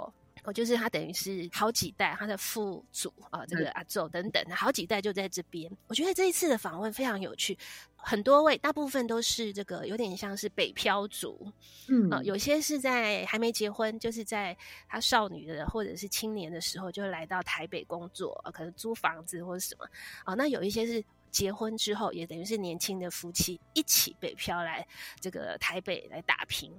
[0.47, 5.69] 哦，就是他等于是好几代，他的父祖啊，这个阿祖等等，好几代就在这边。
[5.88, 7.57] 我觉得这一次的访问非常有趣，
[7.97, 11.51] 很多位，大部分都是这个有点像是北漂族，
[11.89, 14.57] 嗯，啊，有些是在还没结婚，就是在
[14.88, 19.86] 他少女的或者是青年的时候就来到台北工作，可能租房子或者什么，
[20.23, 21.03] 啊，那有一些是。
[21.38, 24.84] 结婚之后，也等于是年轻的夫妻一起北漂来
[25.21, 26.73] 这个台北来打拼，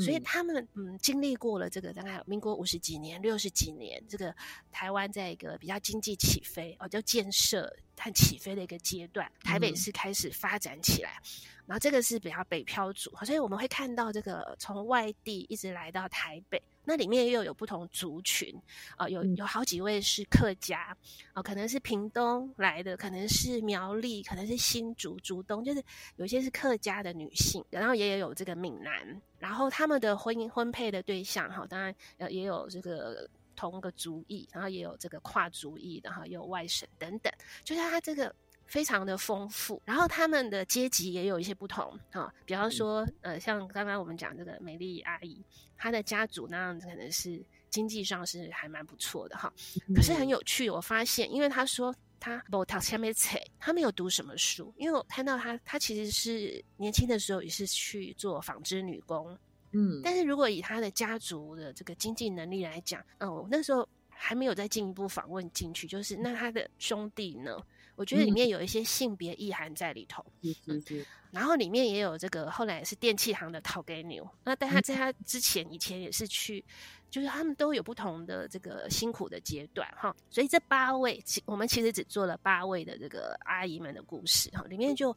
[0.00, 4.34] 所以他们嗯经历过了这个大概民国五十几年、六十几年，这个
[4.72, 11.20] 台湾在一个比较经济起飞哦，叫建设和起飞的一个阶段，台北是开始发展起来。
[11.68, 18.58] 然后这个是比较北漂族，所以我们会看到这个从外地一直来到台北，那里面又有不同族群
[18.96, 20.96] 啊，有有好几位是客家
[21.34, 25.84] 啊，可能是屏东来的，可能是苗栗，可能是新竹、竹东，就是
[26.16, 37.30] 有些是客家的女性，然后也有这个闽南，然后他们的婚姻婚配的对象哈，当然呃也有这个同个族裔，然后也有这个跨族裔的哈，也有外省等等，
[37.62, 38.34] 就是他这个。
[38.68, 45.42] 非常的丰富，然后他们的阶级也有一些不同啊，比方说，呃，像刚刚我们讲这个美丽阿姨，
[45.74, 49.50] 她的家族那样子可能是经济上是还蛮不错的哈。
[49.96, 59.34] 可是很有趣，我发现，因为她说她不读下面册，他没有读什么书，因为我看到她，她其实是年轻的时候也是去做纺织女工，
[59.72, 67.56] 嗯，但是如果以她的家族的这个经济能力来讲，嗯，我那时候还没有再进一步访问进去，就是那她的兄弟呢？
[67.98, 70.24] 我觉得里面有一些性别意涵在里头，
[70.66, 70.82] 嗯，
[71.30, 74.80] 然后里面也有这个后来是电器行的陶给牛，那但他。
[74.80, 76.64] 在他之前以前也是去
[77.10, 80.16] 就是他们都有不同的这个辛苦的阶段哈。
[80.30, 85.14] 所以这八位，其我们其实只做了八位的这个阿姨们的故事哈，里面就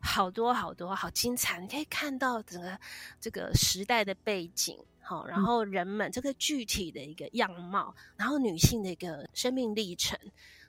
[0.00, 2.78] 好多好多好精彩，你可以看到整个
[3.18, 4.76] 这个时代的背景。
[5.00, 10.18] 好，然后人们这个具体的一个样貌，然后女性的一个生命历程，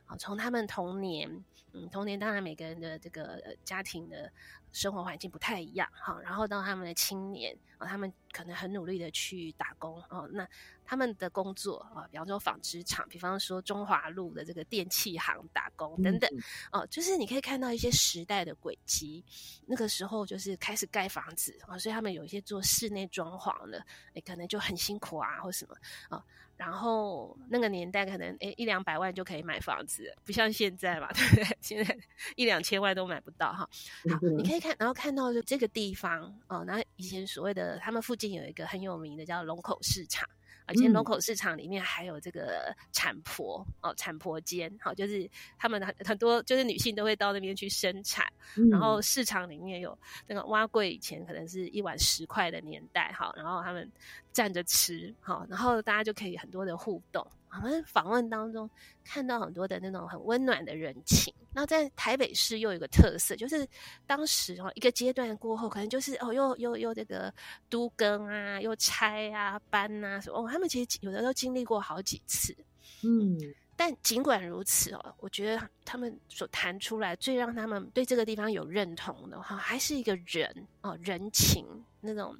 [0.08, 1.30] 好，从他们童年，
[1.74, 4.32] 嗯，童年当然每个人的这个家庭的
[4.72, 10.47] 生活环境不太一样，哈，然后到他们的青年，啊，他们可能很努力的去打工，哦，那。
[10.89, 16.32] 他们的工作啊，比方说纺织厂，比方说中华路的这个电器行打工等等，
[16.72, 19.22] 哦，就是你可以看到一些时代的轨迹。
[19.66, 25.76] 那个时候就是开始盖房子啊，所以他们有一些做室内装潢的，哎，可能就很辛苦啊，或什么
[26.08, 26.24] 啊。
[26.58, 31.58] 然后那个年代可能诶一两百万就可以买房子，不像现在嘛， 对不对？
[31.62, 31.97] 现在
[32.36, 33.70] 一两千万都买不到哈。
[34.10, 40.28] 好，你可以看，然后看到就这个地方哦，那以前所谓的他们附近有一个很有名的叫龙口市场。
[40.68, 48.26] 而且龙口市场里面还有这个产婆哦，产婆间，好，就是他们很很多就是女性都会到那边去生产，
[48.70, 49.97] 然后市场里面有
[50.28, 53.89] 那个蛙柜，以前可能是一碗十块的年代，哈，然后他们
[54.32, 57.26] 站着吃，好，然后大家就可以很多的互动。
[57.64, 58.70] 我们访问当中
[59.03, 61.34] 看到很多的那种很温暖的人情。
[61.53, 63.68] 那在台北市又有个特色，就是
[64.05, 67.34] 当时哦一个阶段过后，可能就是哦又又又这个
[67.70, 70.38] 都更啊，又拆啊搬啊什么。
[70.38, 72.55] 哦，他们其实有的都经历过好几次。
[73.03, 73.38] 嗯，
[73.78, 81.66] 但尽管如此哦，我觉得他们所谈出来最让他们对这个地方有认同的哈，还是一个人哦人情。
[82.00, 82.34] 那种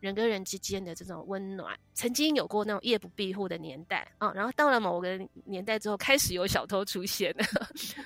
[0.00, 7.44] 人跟人之间的这种温暖，曾经有过那种夜不闭户的年代啊，然后到了某个年代之后，开始有小偷出现了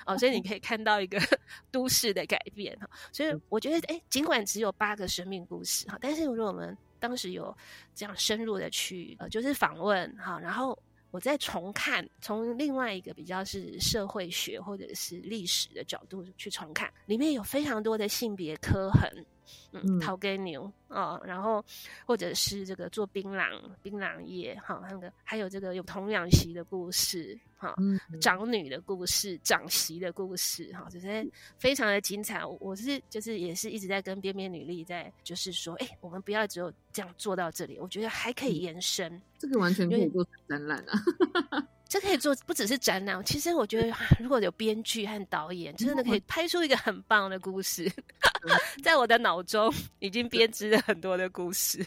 [0.05, 1.17] 哦，所以你可以看到一个
[1.71, 2.87] 都市的改变哈。
[3.11, 7.55] 所以我觉得，哎，尽管只有八个生命故事哈，但是如果我们当时有
[7.95, 10.77] 这样深入的去呃，就是访问哈，然后
[11.11, 19.25] 我在重看，从另外一个比较是社会学或者是历史的角度去重看，里面有非常多的性别刻痕。
[19.71, 21.63] 嗯，陶根牛哦，然后
[22.05, 27.75] 或者是这个做槟榔槟榔叶哈，那个还有这个有童养媳的故事哈，
[28.21, 32.45] 长女的故事，长媳的故事哈，就是非常的精彩。
[32.45, 39.21] 我是就是也是一直在跟边边女力在就是说，哎，我们不要只有这样做到这里，我觉得还可以延伸。
[39.37, 41.67] 这个完全可以做展览啊。
[41.89, 43.23] 这可以做，不只是展览。
[43.23, 47.89] 其实我觉得，如果有编剧和导演，真的可以拍出一个很棒的故事。
[48.83, 49.56] 在我的脑中
[49.99, 51.85] 已经编织了很多的故事。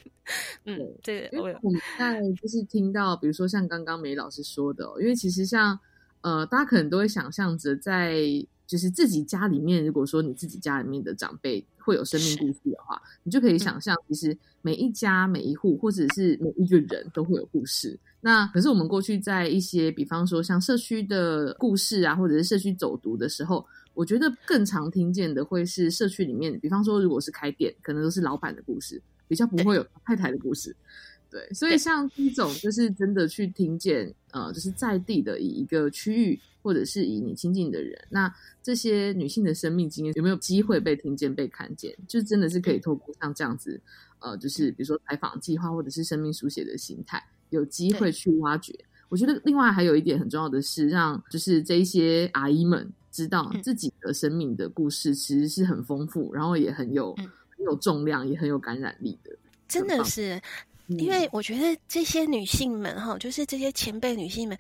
[0.65, 5.79] 嗯，这个我我们在就是听到，比如说像刚刚梅老师说的，因为其实像
[6.21, 8.23] 呃，大家可能都会想象着，在
[8.67, 17.99] 就是自己家里面，如果说你自己家里面的长辈会有生命故事的话，你就可以想象，其实每一家每一户，或者是每一个人都会有故事。
[18.21, 30.75] 那可是我们过去在一些，比方说像社区的故事啊，或者是社区走读的时候，我觉得更常听见的会是社区里面，比方说如果是开店，可能都是老板的故事，比较不会有太太的故事。
[31.31, 41.97] 对，所以像这种就是真的去听见，呃，就是在地的以一个区域，或者是以你亲近的人，那这些女性的生命经验有没有机会被听见、被看见？
[42.09, 43.81] 就真的是可以透过像这样子，
[44.19, 47.23] 呃，就是比如说采访计划，或者是生命书写的形态。
[47.51, 48.73] 有机会去挖掘，
[49.11, 59.31] 我觉得另外还有一点很重要的是，让就是这一些阿姨们知道自己的生命的故事其实是很丰富，然后也很有很有重量，也很有感染力的。
[59.69, 60.41] 真的是，
[60.87, 64.57] 因为我觉得这些女性们哈，就是这些前辈女性们，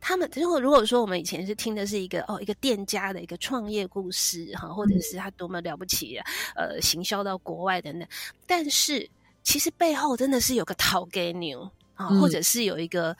[0.00, 6.18] 她们如果如果说我们以前是听的是一个哦一个店家的一个创业故事哈，或者是他多么了不起，
[6.56, 8.08] 呃，行销到国外等等，
[8.46, 9.08] 但是
[9.44, 11.70] 其实背后真的是有个淘给牛。
[11.96, 13.16] 啊，或者是有一个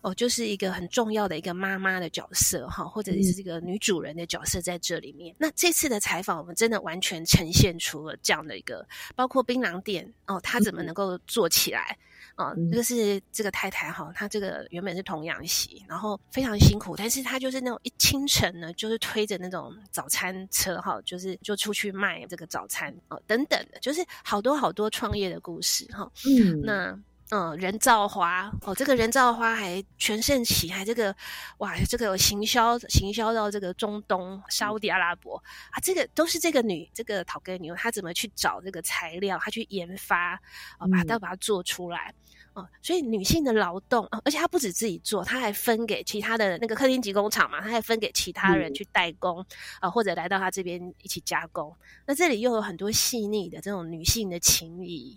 [0.00, 5.34] 哦，就是一个很重要的一个妈妈的角色哈，或者是这个女主人的角色在这里面。
[5.38, 8.86] 那这次的采访，我们真的完全呈现出了这样的一个，
[9.16, 11.96] 包括槟榔店哦，她怎么能够做起来
[12.36, 12.52] 啊？
[12.70, 26.10] 这个是这个太太哈，她这个原本是童养媳，然后非常辛苦，但是她就是那种一清晨呢，就是推着那种早餐车哈，就是就出去卖这个早餐哦，等等的，就是好多好多创业的故事哈。
[26.24, 26.98] 嗯，那。
[27.30, 31.14] 嗯，人造花哦，这个人造花还全盛期，还这个
[31.58, 35.36] 哇，这个行销行销到这个中东沙地阿拉伯。
[35.70, 40.32] 啊，这个都是这个女这个陶根牛，她怎么去找这个材料，她去研发
[40.78, 42.14] 啊，把它把它做出来
[42.58, 49.44] 哦，所以女性的劳动啊，而且她不止自己做，她还分给其他的那个客厅级工厂嘛，她还分给其他人去代工
[49.80, 51.72] 啊，或者来到她这边一起加工。
[52.06, 55.16] 那这里又有很多细腻的这种女性的情谊。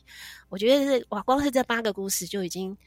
[0.49, 2.77] 我觉得是哇，光是这八个故事就已经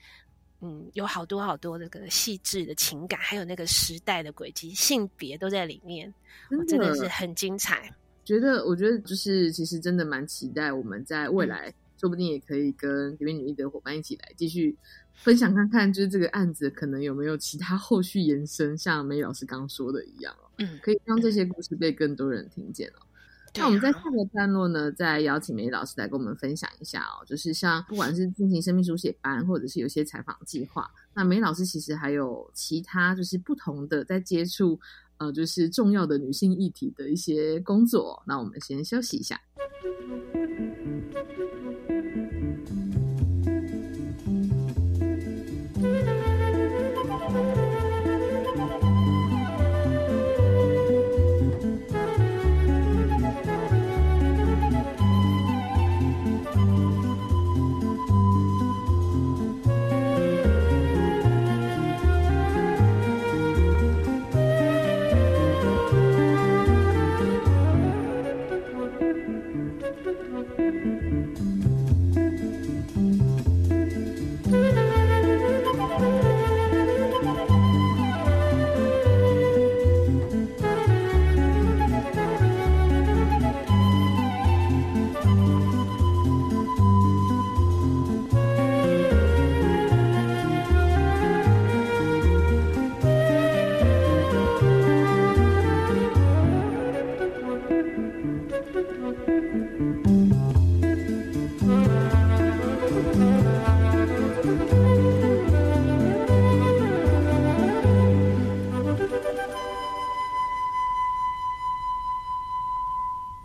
[0.61, 6.13] 嗯，有好多好多那个细致的情感，还有那个时代的轨迹、性别都在里面，
[6.69, 7.93] 真的是很精彩。
[8.25, 11.71] 觉得，我觉得就是其实真的蛮期待，我们在未来
[12.05, 14.77] 说不定也可以跟里面女一的伙伴一起来继续
[15.15, 23.01] 分享看看，就是这个案子可能有没有其他后续延伸，像梅老师刚说的一样哦，嗯，可以让这些故事被更多人听见哦。
[23.55, 34.79] 那我们在下个段落呢，再邀请梅老师来跟我们分享一下哦，就是像不管是进行生命书写班，或者是有些采访计划，那梅老师其实还有其他就是不同的在接触
[35.17, 38.23] 呃，就是重要的女性议题的一些工作。
[38.27, 39.41] 那我们先休息一下。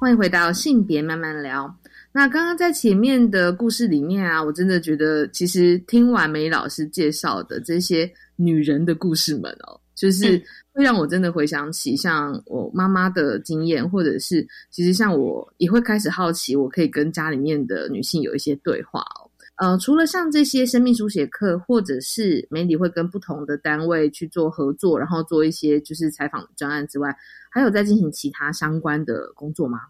[0.10, 1.72] 欢迎回到性别慢慢聊。
[2.12, 10.44] 那刚刚在前面的故事里面啊，我真的觉得，其实听完梅老师介绍的这些女人的故事们哦，就是
[10.74, 19.30] 会让我真的回想起像我妈妈的经验，或者是其实像我也会开始好奇，我可以跟家里面的女性有一些对话哦。
[19.58, 27.16] 呃，除了像这些生命书写课，或者是媒体会跟不同的单位去做合作，然后做一些就是采访专案之外，
[27.52, 29.82] 还有在进行其他相关的工作吗？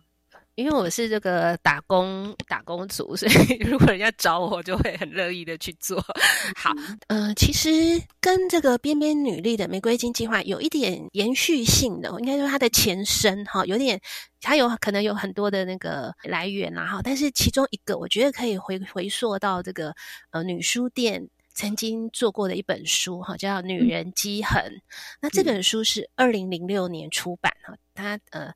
[0.60, 5.98] 因为我是这个打工打工族，所以如果人家找我，就会很乐意的去做。
[6.54, 6.74] 好，
[7.08, 7.70] 呃，其实
[8.20, 14.02] 跟这个边边女力的玫瑰金计划有一点延续性的，应该说它的前身哈，有点
[14.42, 17.02] 它有可能有很多的那个来源啊哈。
[17.02, 19.96] 但是其中一个，我觉得可以回回溯到这个
[20.32, 24.62] 呃女书店曾经做过的一本书哈，叫《女人积痕》。
[25.22, 28.54] 那这本书是二零零六年出版哈，它呃。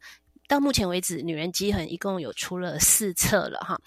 [0.48, 3.80] 到目前为止，《女人机痕》一共有出了四册了哈，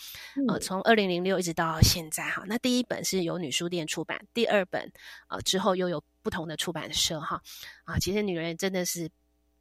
[0.48, 2.42] 呃，从二零零六一直到现在哈。
[2.46, 4.90] 那第一本是由女书店出版，第二本
[5.28, 7.40] 呃之后又有不同的出版社哈
[7.84, 9.11] 啊，其实女人真的是。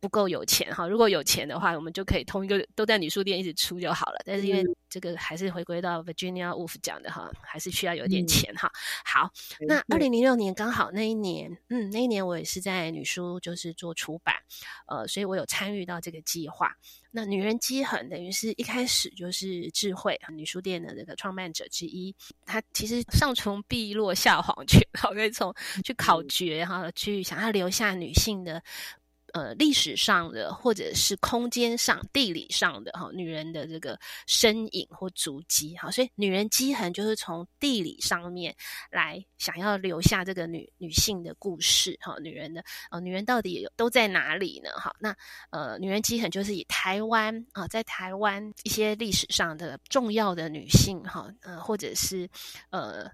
[0.06, 4.22] 不够有钱哈，如果有钱的话，我们就可以同一个都在女书店一直出就好了。
[4.24, 8.72] 但是因为这个还是回归到 Virginia Woolf 讲的哈，还是需要有点钱哈。
[9.04, 9.32] 好，
[9.68, 14.36] 那二零零六年刚好那一年，嗯，那一年我也是在女书就是做出版，
[14.86, 16.72] 呃，所以我有参与到这个计划。
[17.10, 25.52] 那女人积痕等于是一开始就是智慧女书店的这个创办者之一，她其实上从碧落下黄泉， 可以从
[25.84, 28.62] 去考掘哈，去想要留下女性的。
[29.36, 38.56] 呃，历史上的或者是空间上、地理上的哈，女人的这个身影或足迹哈，所以女人基痕就是从地理上面
[38.90, 44.70] 来想要留下这个女女性的故事哈，女人的呃，女人到底有都在哪里呢？
[44.78, 45.14] 哈，那
[45.50, 52.30] 呃，女人基痕就是以台湾啊，在台湾一些历史上的重要的女性哈，呃，或者是
[52.70, 53.12] 呃。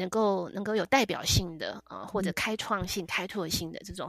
[0.00, 4.08] 能够能够有代表性的啊，或者开创性、开拓性的这种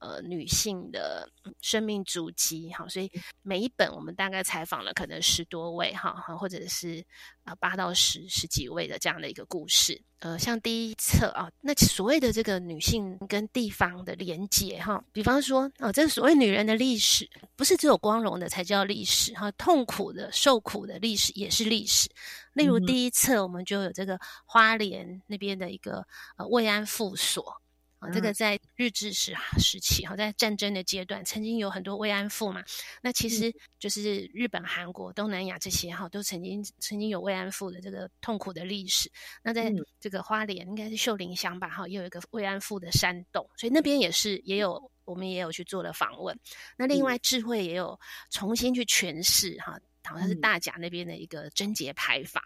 [0.00, 1.30] 呃女性的
[1.60, 3.10] 生命足迹，哈，所以
[3.42, 7.04] 每一本我们大概采访了可能十多位，哈，或者是
[7.44, 22.08] 啊八到十十几位的这样的一个故事，呃，像第一册啊，那所谓的这个女性跟地方的连接，哈，比方说啊，这个所谓女人的历史，不是只有光荣的才叫历史，哈，痛苦的、受苦的历史也是历史。
[22.54, 26.04] 例如第一册，我们就有这个花莲那边的一个
[26.36, 27.59] 呃慰安妇所
[28.00, 32.64] 啊，这个在日治时时期哈，在战争的阶段，曾经有很多慰安妇嘛。
[33.02, 39.08] 那其实就是日本、韩国、东南亚这些哈，都曾经曾经有慰安妇的这个痛苦的历史。
[39.42, 46.36] 那在这个花莲，应该是秀林乡吧哈，也有一个慰安妇的山洞，所以那边也是也有我们也有去做了访问。
[46.76, 49.78] 那另外智慧也有重新去诠释哈。
[50.02, 52.42] 好像是大甲那边的一个贞节牌坊，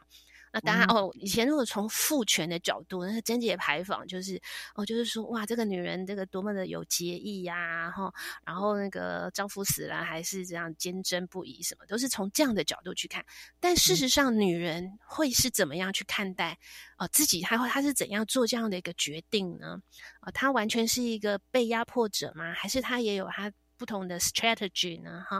[0.54, 4.40] 那当然哦，以前如果从父权的角度，那个贞节牌坊就是
[4.76, 8.12] 哦，就是说哇，这个女人这个多么的有节义呀，哈，
[8.46, 13.24] 然后那个丈夫死了还是这样坚贞不移，什么都是从这样的角度去看。
[13.58, 16.56] 但事实上，女人会是怎么样去看待
[16.98, 17.40] 呃自己？
[17.40, 19.76] 她会她是怎样做这样的一个决定呢？
[20.20, 22.52] 啊，她完全是一个被压迫者吗？
[22.54, 23.50] 还是她也有她？
[23.84, 25.38] 不同的 strategy 呢，哈，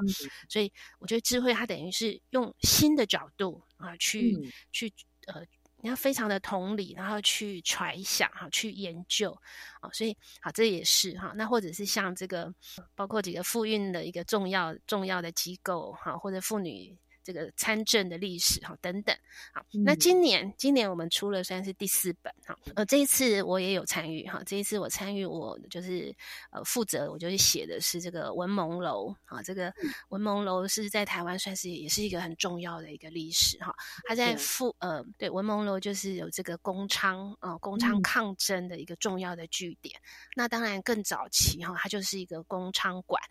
[0.51, 4.93] 所以我觉得智慧它等于是用新的角度啊，去去
[5.29, 5.43] 呃，
[5.81, 9.33] 你要非常的同理，然后去揣想哈，去研究
[9.81, 12.55] 啊，所以好，这也是哈，那或者是像这个，
[12.95, 16.95] 包括几个妇运的一个重要重要的机构哈，或者妇女。
[17.25, 19.17] 这个参政的历史哈等等，
[19.55, 26.15] 好，那今年今年我们出了算是第四本哈，呃，这一次我也有参与哈，这一次我参与我就是
[26.51, 29.73] 呃负责，我就是写的是这个文蒙楼啊，这个
[30.11, 33.75] 文蒙楼是在台湾算是也是一个很重要的一个历史哈，
[34.07, 39.99] 它在富呃对文蒙楼就是有这个工昌啊工昌抗争的一个重要的据点，
[40.37, 43.23] 那当然更早期哈，它就是一个工昌馆，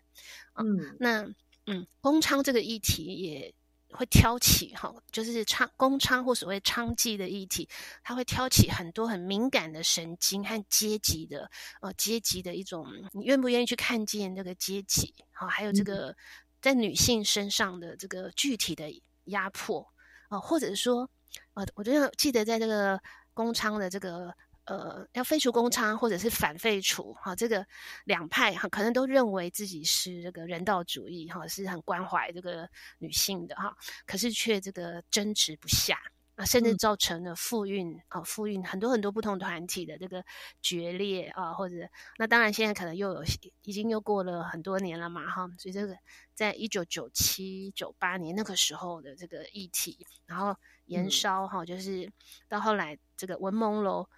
[0.54, 1.22] 嗯，那
[1.66, 3.54] 嗯工昌这个议题也。
[3.96, 7.68] 会挑起哈，就是娼公娼或所谓娼妓的议题，
[8.02, 15.14] 它会挑起很多很敏感的神经和阶级的呃阶级的一种，你愿不愿意去看见这个阶级？
[15.32, 16.16] 好，还有这个
[16.60, 18.90] 在女性身上的这个具体的
[19.24, 19.86] 压迫
[20.28, 21.08] 啊，或者是说，
[21.54, 23.00] 呃，我觉得记得在这个
[23.32, 24.34] 公娼的这个。
[24.66, 27.66] 呃，要废除公娼或者是反废除，哈，这个
[28.04, 32.66] 两派哈可能都认为自己是这个人道主义，哈，是很关怀这个
[32.98, 35.98] 女性的哈，可是却这个争执不下
[36.36, 40.24] 啊，甚至造成了妇运啊，妇运很多很多不同团体的这个
[40.62, 41.86] 决裂啊，或者
[42.16, 43.22] 那当然现在可能又有
[43.64, 45.94] 已经又过了很多年了嘛，哈，所以这个
[46.32, 50.56] 在一九九七九八年那个时候的这个议题，然后
[50.86, 52.10] 延烧哈，就是
[52.48, 54.08] 到后来这个文蒙楼。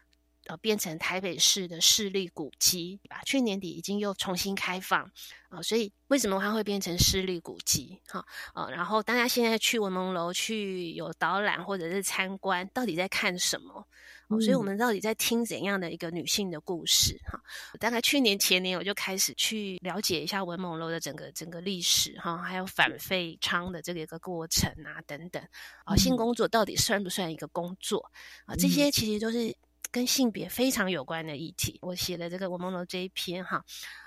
[0.49, 3.21] 呃，变成台北市的市立古迹，吧？
[3.27, 5.11] 去年底已经又重新开放
[5.49, 8.01] 啊，所以为什么它会变成市立古迹？
[8.07, 8.25] 哈，
[8.55, 13.87] 呃，然后大家现在去文蒙楼去有导览或者是参观，到底在看什么？
[14.29, 17.17] 哦，所以我们到底在听怎样的一个女性的故事？
[17.27, 17.41] 哈，
[17.81, 25.43] 大概去年前年我就开始去了解一下文蒙楼的整个整个历史，哈，还有反废娼的这个一个过程啊，等等
[25.85, 28.13] 啊，性工作到底算不算一个工作？
[28.47, 29.53] 啊，这些其实都是。
[29.91, 33.65] 跟性别非常有关的议题，我写了这个《我梦楼》这一篇哈，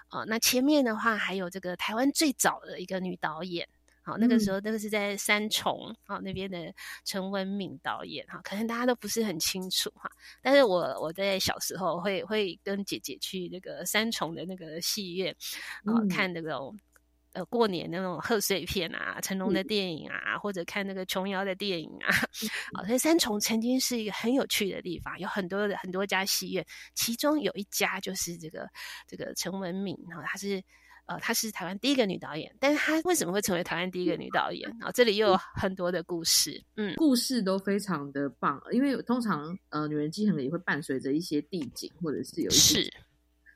[0.08, 3.68] 啊，那前面的话还有这个台湾最早的一个女导演，
[4.02, 6.74] 好，那个时候那个是在三重啊那边的
[7.04, 10.10] 陈文敏导演哈，可能大家都不是很清楚哈，
[10.42, 15.36] 但是我我在小时候会会跟姐姐去那个三重的那个戏院
[15.86, 16.80] 啊看那种。
[17.40, 22.12] 呃，过年那种贺岁片啊，成龙的电影啊，或者看那个琼瑶的电影啊，
[22.74, 26.66] 啊，所以三重曾经是一个很有趣的地方，有很多的很多家戏院，
[26.96, 28.68] 其中有一家就是这个
[29.08, 30.62] 这个陈文敏哈，她是
[31.06, 34.92] 呃她是台湾第一个女导演，但是她为什么会成为台湾第一个女导演啊？
[34.92, 42.92] 这里又有很多的故事，嗯，故事都非常的棒，因为通常呃女人记可能也会伴随着一些地景，或者是有一些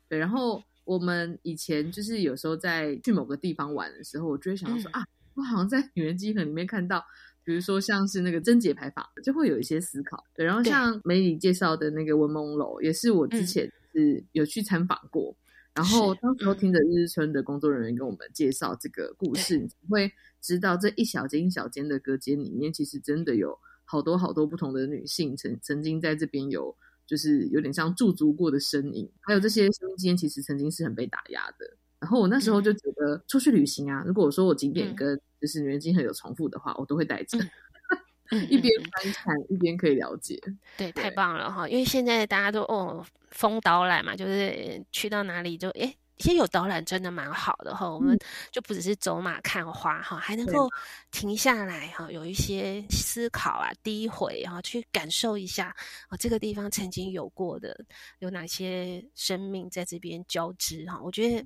[0.08, 0.64] 对，然后。
[0.86, 7.04] 我们以前就是有时候在去某个地方玩的时候，我就会想到说啊，我好像在女人机盒里面看到，
[7.44, 10.24] 比如说像是那个贞节牌坊，就会有一些思考。
[10.36, 15.36] 对，然后像梅里介绍的那个文梦楼，也是我之前是有去参访过。
[15.74, 20.12] 然后当时候听着日日村的工作人员跟我们介绍这个故事，你会
[20.42, 26.76] 知道这一小间一小间的隔间里面，其实真的有好多好多不同的女性曾曾经在这边有。
[27.06, 31.78] 就是有点像驻足过的身影，还有这些生命经验，其实曾经是很被打压的。
[32.00, 37.38] 然后我那时候就觉得，出去旅行啊，如果我说我景点跟就是女人经很有重复的话，我都会带着，
[38.50, 40.38] 一边翻看一边可以了解。
[40.78, 41.68] 对，太棒了哈！
[41.68, 45.96] 因为现在大家都哦，风导览嘛，就是去到哪里就哎。
[46.18, 48.18] 其实有导览真的蛮好的哈，我们
[48.52, 50.70] 就不只是走马看花哈，还能够
[51.12, 55.76] 停下来哈，有一些思考啊、低回哈，去感受一下
[56.08, 57.76] 啊，这个地方曾经有过的
[58.20, 61.02] 有哪些生命在这边交织哈。
[61.02, 61.46] 我觉得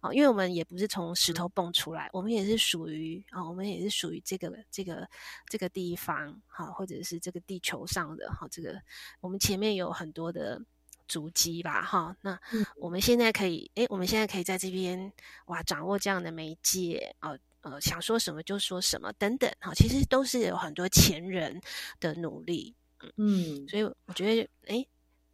[0.00, 5.08] 啊，因为我们也不是从石头蹦出来，我们也是属于啊，我们也是属于这个这个
[5.48, 8.80] 这个地方哈，或者是这个地球上的哈，这个
[9.20, 10.60] 我们前面有很多的。
[11.08, 12.38] 足迹吧，哈，那
[12.76, 15.12] 我们现在可以，哎，我们现在可以在这边
[15.46, 21.60] 哇，掌握这样的媒介，哦呃，想说什么就说什么，等等，哈，其实都是有很多前人
[21.98, 22.74] 的努力，
[23.16, 24.86] 嗯，所以我觉得，哎，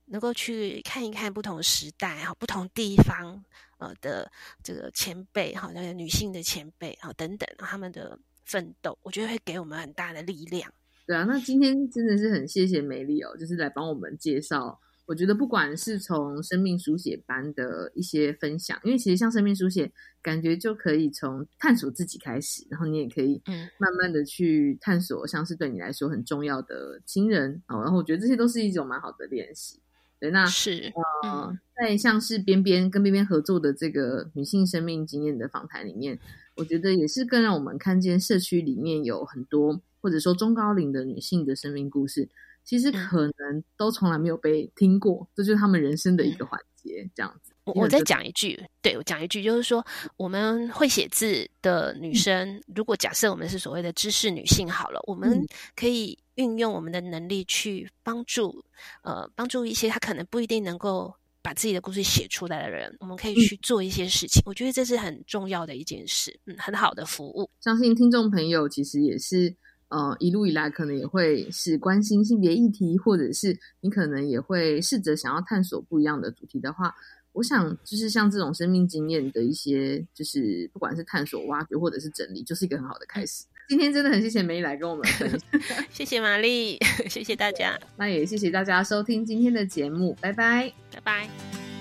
[0.06, 3.44] 能够去看一看不同时代哈，不同地方
[3.78, 4.30] 呃的
[4.62, 10.72] 这个前辈哈，那个女性的前辈哈等等，他们的奋斗，我觉得会给我们很大的力量。
[11.06, 14.80] 对啊，那今天真的是很谢谢美丽哦，就是来帮我们介绍。
[15.04, 19.92] 我觉得不管是从生命书写班的一些分享，因为其实像生命书写，
[20.22, 23.42] 感觉就可以从探索自己开始，然后你也可以
[23.78, 27.82] 慢慢的去探索，像是对你来说很重要的亲人哦。
[27.82, 29.80] 然后我觉得这些都是一种蛮好的练习。
[30.20, 30.92] 对，那是
[31.24, 36.16] 呃，在像是边边跟边边合作的这个女性生命经验的访谈里面，
[36.54, 42.28] 我觉得也是更让我们看见社区里面有很多或者说中高龄的女性的生命故事。
[42.64, 47.52] 其实可能都从来没有被听过，这就是他们人生的一个环节，这样子。
[47.64, 49.84] 我我再讲一句，对我讲一句，就是说，
[50.16, 55.46] 我们会写字的女生，如果假设我们是所谓的知识女性好了，我们
[55.76, 58.64] 可以运用我们的能力去帮助，
[59.02, 64.42] 呃，帮助一些她可能不一定能够把自己的故事写出来的人，我们可以去做一些事情。
[64.44, 67.48] 我觉得这是很重要的一件事，嗯，很好的服务。
[67.60, 69.54] 相信听众朋友其实也是。
[69.92, 76.94] 呃，一路以来可能也会是关心性别议题，或者是你可能也会试着想要探索不一样的主题的话，
[77.34, 83.44] 我想就是像这种生命经验的一些，就是不管是探索、挖掘或者是整理，就是一个很好的开始。
[83.68, 85.40] 今天真的很谢谢梅来跟我们分享，
[85.92, 86.78] 谢谢玛丽，
[87.10, 91.71] 谢谢大家，那也谢谢大家收听今天的节目，拜拜，拜拜。